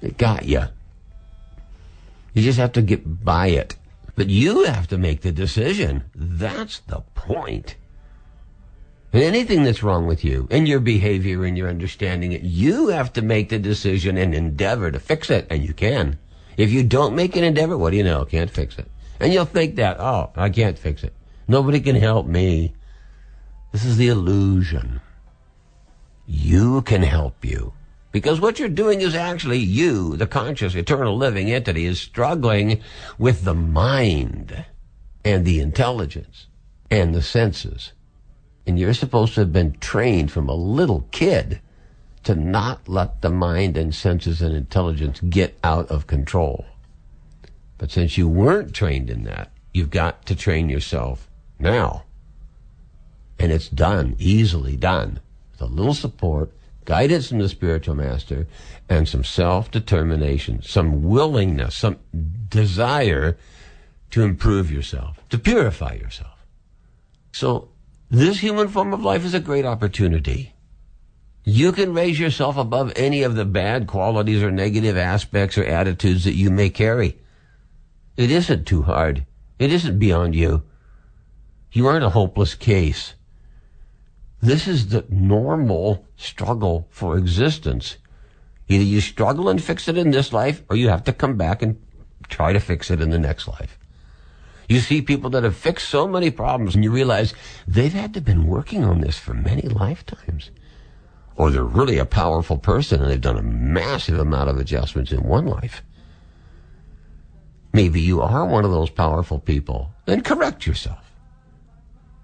It 0.00 0.16
got 0.16 0.46
you. 0.46 0.64
You 2.32 2.42
just 2.42 2.58
have 2.58 2.72
to 2.72 2.82
get 2.82 3.24
by 3.24 3.48
it. 3.48 3.76
But 4.14 4.28
you 4.28 4.64
have 4.64 4.88
to 4.88 4.98
make 4.98 5.22
the 5.22 5.32
decision. 5.32 6.04
That's 6.14 6.80
the 6.80 7.00
point. 7.14 7.76
Anything 9.12 9.64
that's 9.64 9.82
wrong 9.82 10.06
with 10.06 10.24
you 10.24 10.46
and 10.50 10.68
your 10.68 10.78
behavior 10.78 11.44
and 11.44 11.58
your 11.58 11.68
understanding 11.68 12.32
it, 12.32 12.42
you 12.42 12.88
have 12.88 13.12
to 13.14 13.22
make 13.22 13.48
the 13.48 13.58
decision 13.58 14.16
and 14.16 14.34
endeavor 14.34 14.90
to 14.92 15.00
fix 15.00 15.30
it. 15.30 15.46
And 15.50 15.64
you 15.64 15.74
can. 15.74 16.18
If 16.56 16.70
you 16.70 16.84
don't 16.84 17.16
make 17.16 17.34
an 17.34 17.42
endeavor, 17.42 17.76
what 17.76 17.90
do 17.90 17.96
you 17.96 18.04
know? 18.04 18.24
Can't 18.24 18.50
fix 18.50 18.78
it. 18.78 18.88
And 19.18 19.32
you'll 19.32 19.46
think 19.46 19.76
that, 19.76 19.98
oh, 19.98 20.30
I 20.36 20.48
can't 20.48 20.78
fix 20.78 21.02
it. 21.02 21.12
Nobody 21.48 21.80
can 21.80 21.96
help 21.96 22.26
me. 22.26 22.74
This 23.72 23.84
is 23.84 23.96
the 23.96 24.08
illusion. 24.08 25.00
You 26.26 26.82
can 26.82 27.02
help 27.02 27.44
you. 27.44 27.72
Because 28.12 28.40
what 28.40 28.58
you're 28.58 28.68
doing 28.68 29.00
is 29.00 29.14
actually 29.14 29.58
you, 29.58 30.16
the 30.16 30.26
conscious, 30.26 30.74
eternal 30.74 31.16
living 31.16 31.50
entity, 31.50 31.86
is 31.86 32.00
struggling 32.00 32.80
with 33.18 33.44
the 33.44 33.54
mind 33.54 34.64
and 35.24 35.44
the 35.44 35.60
intelligence 35.60 36.46
and 36.90 37.14
the 37.14 37.22
senses. 37.22 37.92
And 38.66 38.78
you're 38.78 38.94
supposed 38.94 39.34
to 39.34 39.40
have 39.40 39.52
been 39.52 39.76
trained 39.80 40.30
from 40.30 40.48
a 40.48 40.54
little 40.54 41.06
kid 41.10 41.60
to 42.24 42.34
not 42.34 42.88
let 42.88 43.22
the 43.22 43.30
mind 43.30 43.76
and 43.76 43.94
senses 43.94 44.42
and 44.42 44.54
intelligence 44.54 45.20
get 45.20 45.58
out 45.64 45.88
of 45.90 46.06
control. 46.06 46.66
But 47.78 47.90
since 47.90 48.18
you 48.18 48.28
weren't 48.28 48.74
trained 48.74 49.08
in 49.08 49.24
that, 49.24 49.50
you've 49.72 49.90
got 49.90 50.26
to 50.26 50.36
train 50.36 50.68
yourself 50.68 51.28
now. 51.58 52.04
And 53.38 53.50
it's 53.50 53.70
done, 53.70 54.16
easily 54.18 54.76
done, 54.76 55.20
with 55.52 55.62
a 55.62 55.66
little 55.66 55.94
support 55.94 56.52
guidance 56.84 57.28
from 57.28 57.38
the 57.38 57.48
spiritual 57.48 57.94
master, 57.94 58.46
and 58.88 59.08
some 59.08 59.24
self 59.24 59.70
determination, 59.70 60.60
some 60.60 61.04
willingness, 61.04 61.74
some 61.74 61.96
desire 62.48 63.38
to 64.10 64.22
improve 64.22 64.70
yourself, 64.70 65.18
to 65.30 65.38
purify 65.38 65.94
yourself. 65.94 66.44
So, 67.32 67.69
this 68.10 68.40
human 68.40 68.68
form 68.68 68.92
of 68.92 69.04
life 69.04 69.24
is 69.24 69.34
a 69.34 69.40
great 69.40 69.64
opportunity. 69.64 70.52
You 71.44 71.72
can 71.72 71.94
raise 71.94 72.18
yourself 72.18 72.56
above 72.56 72.92
any 72.96 73.22
of 73.22 73.36
the 73.36 73.44
bad 73.44 73.86
qualities 73.86 74.42
or 74.42 74.50
negative 74.50 74.96
aspects 74.96 75.56
or 75.56 75.64
attitudes 75.64 76.24
that 76.24 76.34
you 76.34 76.50
may 76.50 76.70
carry. 76.70 77.18
It 78.16 78.30
isn't 78.30 78.66
too 78.66 78.82
hard. 78.82 79.26
It 79.58 79.72
isn't 79.72 79.98
beyond 79.98 80.34
you. 80.34 80.64
You 81.72 81.86
aren't 81.86 82.04
a 82.04 82.10
hopeless 82.10 82.54
case. 82.54 83.14
This 84.42 84.66
is 84.66 84.88
the 84.88 85.06
normal 85.08 86.06
struggle 86.16 86.88
for 86.90 87.16
existence. 87.16 87.96
Either 88.68 88.84
you 88.84 89.00
struggle 89.00 89.48
and 89.48 89.62
fix 89.62 89.86
it 89.88 89.96
in 89.96 90.10
this 90.10 90.32
life, 90.32 90.62
or 90.68 90.76
you 90.76 90.88
have 90.88 91.04
to 91.04 91.12
come 91.12 91.36
back 91.36 91.62
and 91.62 91.80
try 92.28 92.52
to 92.52 92.60
fix 92.60 92.90
it 92.90 93.00
in 93.00 93.10
the 93.10 93.18
next 93.18 93.46
life. 93.46 93.78
You 94.70 94.78
see 94.78 95.02
people 95.02 95.30
that 95.30 95.42
have 95.42 95.56
fixed 95.56 95.88
so 95.88 96.06
many 96.06 96.30
problems 96.30 96.76
and 96.76 96.84
you 96.84 96.92
realize 96.92 97.34
they've 97.66 97.92
had 97.92 98.14
to 98.14 98.20
been 98.20 98.46
working 98.46 98.84
on 98.84 99.00
this 99.00 99.18
for 99.18 99.34
many 99.34 99.62
lifetimes. 99.62 100.52
Or 101.34 101.50
they're 101.50 101.64
really 101.64 101.98
a 101.98 102.04
powerful 102.04 102.56
person 102.56 103.02
and 103.02 103.10
they've 103.10 103.20
done 103.20 103.36
a 103.36 103.42
massive 103.42 104.20
amount 104.20 104.48
of 104.48 104.58
adjustments 104.58 105.10
in 105.10 105.24
one 105.24 105.46
life. 105.46 105.82
Maybe 107.72 108.00
you 108.00 108.22
are 108.22 108.46
one 108.46 108.64
of 108.64 108.70
those 108.70 108.90
powerful 108.90 109.40
people. 109.40 109.92
Then 110.04 110.20
correct 110.20 110.68
yourself. 110.68 111.04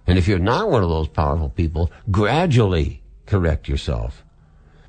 And 0.07 0.17
if 0.17 0.29
you're 0.29 0.39
not 0.39 0.71
one 0.71 0.85
of 0.85 0.89
those 0.89 1.09
powerful 1.09 1.49
people, 1.49 1.91
gradually 2.13 3.03
correct 3.27 3.69
yourself. 3.69 4.23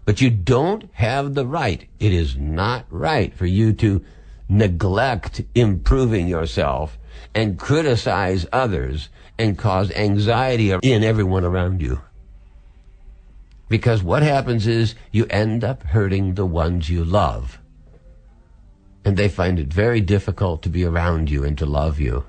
But 0.06 0.22
you 0.22 0.30
don't 0.30 0.88
have 0.94 1.34
the 1.34 1.48
right. 1.48 1.90
It 2.00 2.14
is 2.14 2.38
not 2.38 2.86
right 2.92 3.34
for 3.34 3.48
you 3.48 3.74
to 3.74 4.06
neglect 4.50 5.42
improving 5.56 6.28
yourself 6.28 6.98
and 7.34 7.60
criticize 7.60 8.46
others 8.52 9.10
and 9.38 9.58
cause 9.58 9.92
anxiety 9.92 10.72
in 10.72 11.04
everyone 11.04 11.44
around 11.44 11.82
you. 11.82 12.02
Because 13.70 14.02
what 14.02 14.24
happens 14.24 14.66
is 14.66 14.96
you 15.12 15.26
end 15.30 15.64
up 15.64 15.84
hurting 15.84 16.36
the 16.36 16.46
ones 16.46 16.90
you 16.90 17.04
love. 17.04 17.60
And 19.04 19.18
they 19.18 19.30
find 19.30 19.60
it 19.60 19.68
very 19.68 20.02
difficult 20.02 20.64
to 20.64 20.70
be 20.70 20.86
around 20.86 21.30
you 21.30 21.44
and 21.44 21.58
to 21.58 21.66
love 21.66 22.00
you. 22.00 22.26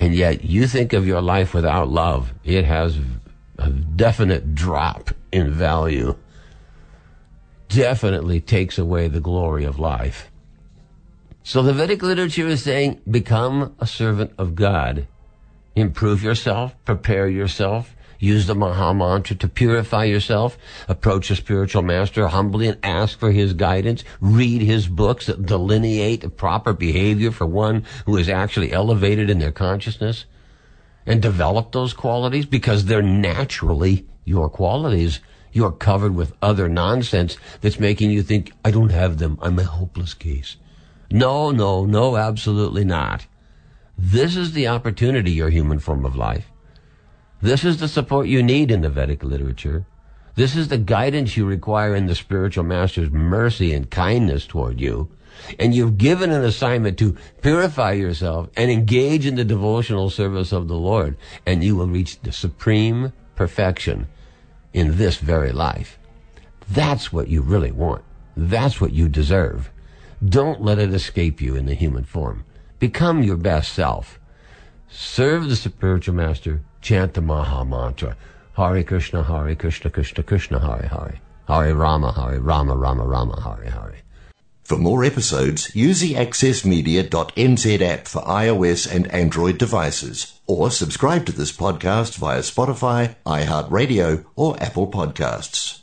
And 0.00 0.14
yet 0.14 0.44
you 0.44 0.66
think 0.66 0.92
of 0.92 1.06
your 1.06 1.20
life 1.20 1.54
without 1.54 1.88
love, 1.88 2.32
it 2.44 2.64
has 2.64 2.98
a 3.58 3.70
definite 3.70 4.54
drop 4.54 5.10
in 5.32 5.50
value. 5.50 6.16
Definitely 7.68 8.40
takes 8.40 8.78
away 8.78 9.08
the 9.08 9.20
glory 9.20 9.64
of 9.64 9.78
life. 9.78 10.30
So 11.48 11.62
the 11.62 11.72
Vedic 11.72 12.02
literature 12.02 12.46
is 12.46 12.62
saying, 12.62 13.00
become 13.10 13.74
a 13.80 13.86
servant 13.86 14.32
of 14.36 14.54
God. 14.54 15.06
Improve 15.74 16.22
yourself, 16.22 16.74
prepare 16.84 17.26
yourself, 17.26 17.96
use 18.18 18.46
the 18.46 18.54
Maha 18.54 18.92
Mantra 18.92 19.34
to 19.36 19.48
purify 19.48 20.04
yourself, 20.04 20.58
approach 20.88 21.30
a 21.30 21.36
spiritual 21.36 21.80
master 21.80 22.28
humbly 22.28 22.68
and 22.68 22.76
ask 22.82 23.18
for 23.18 23.32
his 23.32 23.54
guidance, 23.54 24.04
read 24.20 24.60
his 24.60 24.88
books 24.88 25.24
that 25.24 25.46
delineate 25.46 26.36
proper 26.36 26.74
behavior 26.74 27.30
for 27.30 27.46
one 27.46 27.86
who 28.04 28.18
is 28.18 28.28
actually 28.28 28.70
elevated 28.70 29.30
in 29.30 29.38
their 29.38 29.50
consciousness, 29.50 30.26
and 31.06 31.22
develop 31.22 31.72
those 31.72 31.94
qualities 31.94 32.44
because 32.44 32.84
they're 32.84 33.00
naturally 33.00 34.06
your 34.26 34.50
qualities. 34.50 35.20
You're 35.50 35.72
covered 35.72 36.14
with 36.14 36.34
other 36.42 36.68
nonsense 36.68 37.38
that's 37.62 37.80
making 37.80 38.10
you 38.10 38.22
think, 38.22 38.52
I 38.66 38.70
don't 38.70 38.92
have 38.92 39.16
them. 39.16 39.38
I'm 39.40 39.58
a 39.58 39.64
hopeless 39.64 40.12
case. 40.12 40.58
No, 41.10 41.50
no, 41.50 41.86
no, 41.86 42.16
absolutely 42.16 42.84
not. 42.84 43.26
This 43.96 44.36
is 44.36 44.52
the 44.52 44.68
opportunity, 44.68 45.32
your 45.32 45.50
human 45.50 45.78
form 45.78 46.04
of 46.04 46.16
life. 46.16 46.50
This 47.40 47.64
is 47.64 47.78
the 47.78 47.88
support 47.88 48.26
you 48.26 48.42
need 48.42 48.70
in 48.70 48.82
the 48.82 48.90
Vedic 48.90 49.22
literature. 49.22 49.86
This 50.34 50.54
is 50.54 50.68
the 50.68 50.78
guidance 50.78 51.36
you 51.36 51.46
require 51.46 51.96
in 51.96 52.06
the 52.06 52.14
spiritual 52.14 52.64
master's 52.64 53.10
mercy 53.10 53.72
and 53.72 53.90
kindness 53.90 54.46
toward 54.46 54.80
you. 54.80 55.08
And 55.58 55.74
you've 55.74 55.98
given 55.98 56.30
an 56.30 56.44
assignment 56.44 56.98
to 56.98 57.16
purify 57.42 57.92
yourself 57.92 58.48
and 58.56 58.70
engage 58.70 59.24
in 59.24 59.36
the 59.36 59.44
devotional 59.44 60.10
service 60.10 60.52
of 60.52 60.68
the 60.68 60.76
Lord, 60.76 61.16
and 61.46 61.64
you 61.64 61.74
will 61.74 61.86
reach 61.86 62.20
the 62.20 62.32
supreme 62.32 63.12
perfection 63.34 64.08
in 64.72 64.96
this 64.96 65.16
very 65.16 65.52
life. 65.52 65.98
That's 66.70 67.12
what 67.12 67.28
you 67.28 67.40
really 67.40 67.72
want. 67.72 68.04
That's 68.36 68.80
what 68.80 68.92
you 68.92 69.08
deserve. 69.08 69.70
Don't 70.24 70.60
let 70.60 70.80
it 70.80 70.92
escape 70.92 71.40
you 71.40 71.54
in 71.54 71.66
the 71.66 71.74
human 71.74 72.02
form. 72.02 72.44
Become 72.80 73.22
your 73.22 73.36
best 73.36 73.72
self. 73.72 74.18
Serve 74.88 75.48
the 75.48 75.54
spiritual 75.54 76.14
master. 76.14 76.60
Chant 76.80 77.14
the 77.14 77.20
Maha 77.20 77.64
Mantra. 77.64 78.16
Hare 78.56 78.82
Krishna, 78.82 79.22
Hare 79.22 79.54
Krishna, 79.54 79.90
Krishna 79.90 80.24
Krishna, 80.24 80.58
Hare 80.58 80.88
Hare. 80.88 81.20
Hare 81.46 81.74
Rama, 81.74 82.12
Hare 82.12 82.40
Rama, 82.40 82.76
Rama 82.76 83.06
Rama, 83.06 83.40
Hare 83.42 83.70
Hare. 83.70 83.98
For 84.64 84.76
more 84.76 85.04
episodes, 85.04 85.74
use 85.76 86.00
the 86.00 86.14
accessmedia.nz 86.14 87.80
app 87.80 88.08
for 88.08 88.22
iOS 88.22 88.92
and 88.92 89.06
Android 89.12 89.56
devices, 89.56 90.40
or 90.48 90.72
subscribe 90.72 91.26
to 91.26 91.32
this 91.32 91.52
podcast 91.52 92.16
via 92.16 92.40
Spotify, 92.40 93.14
iHeartRadio, 93.24 94.24
or 94.34 94.60
Apple 94.60 94.90
Podcasts. 94.90 95.82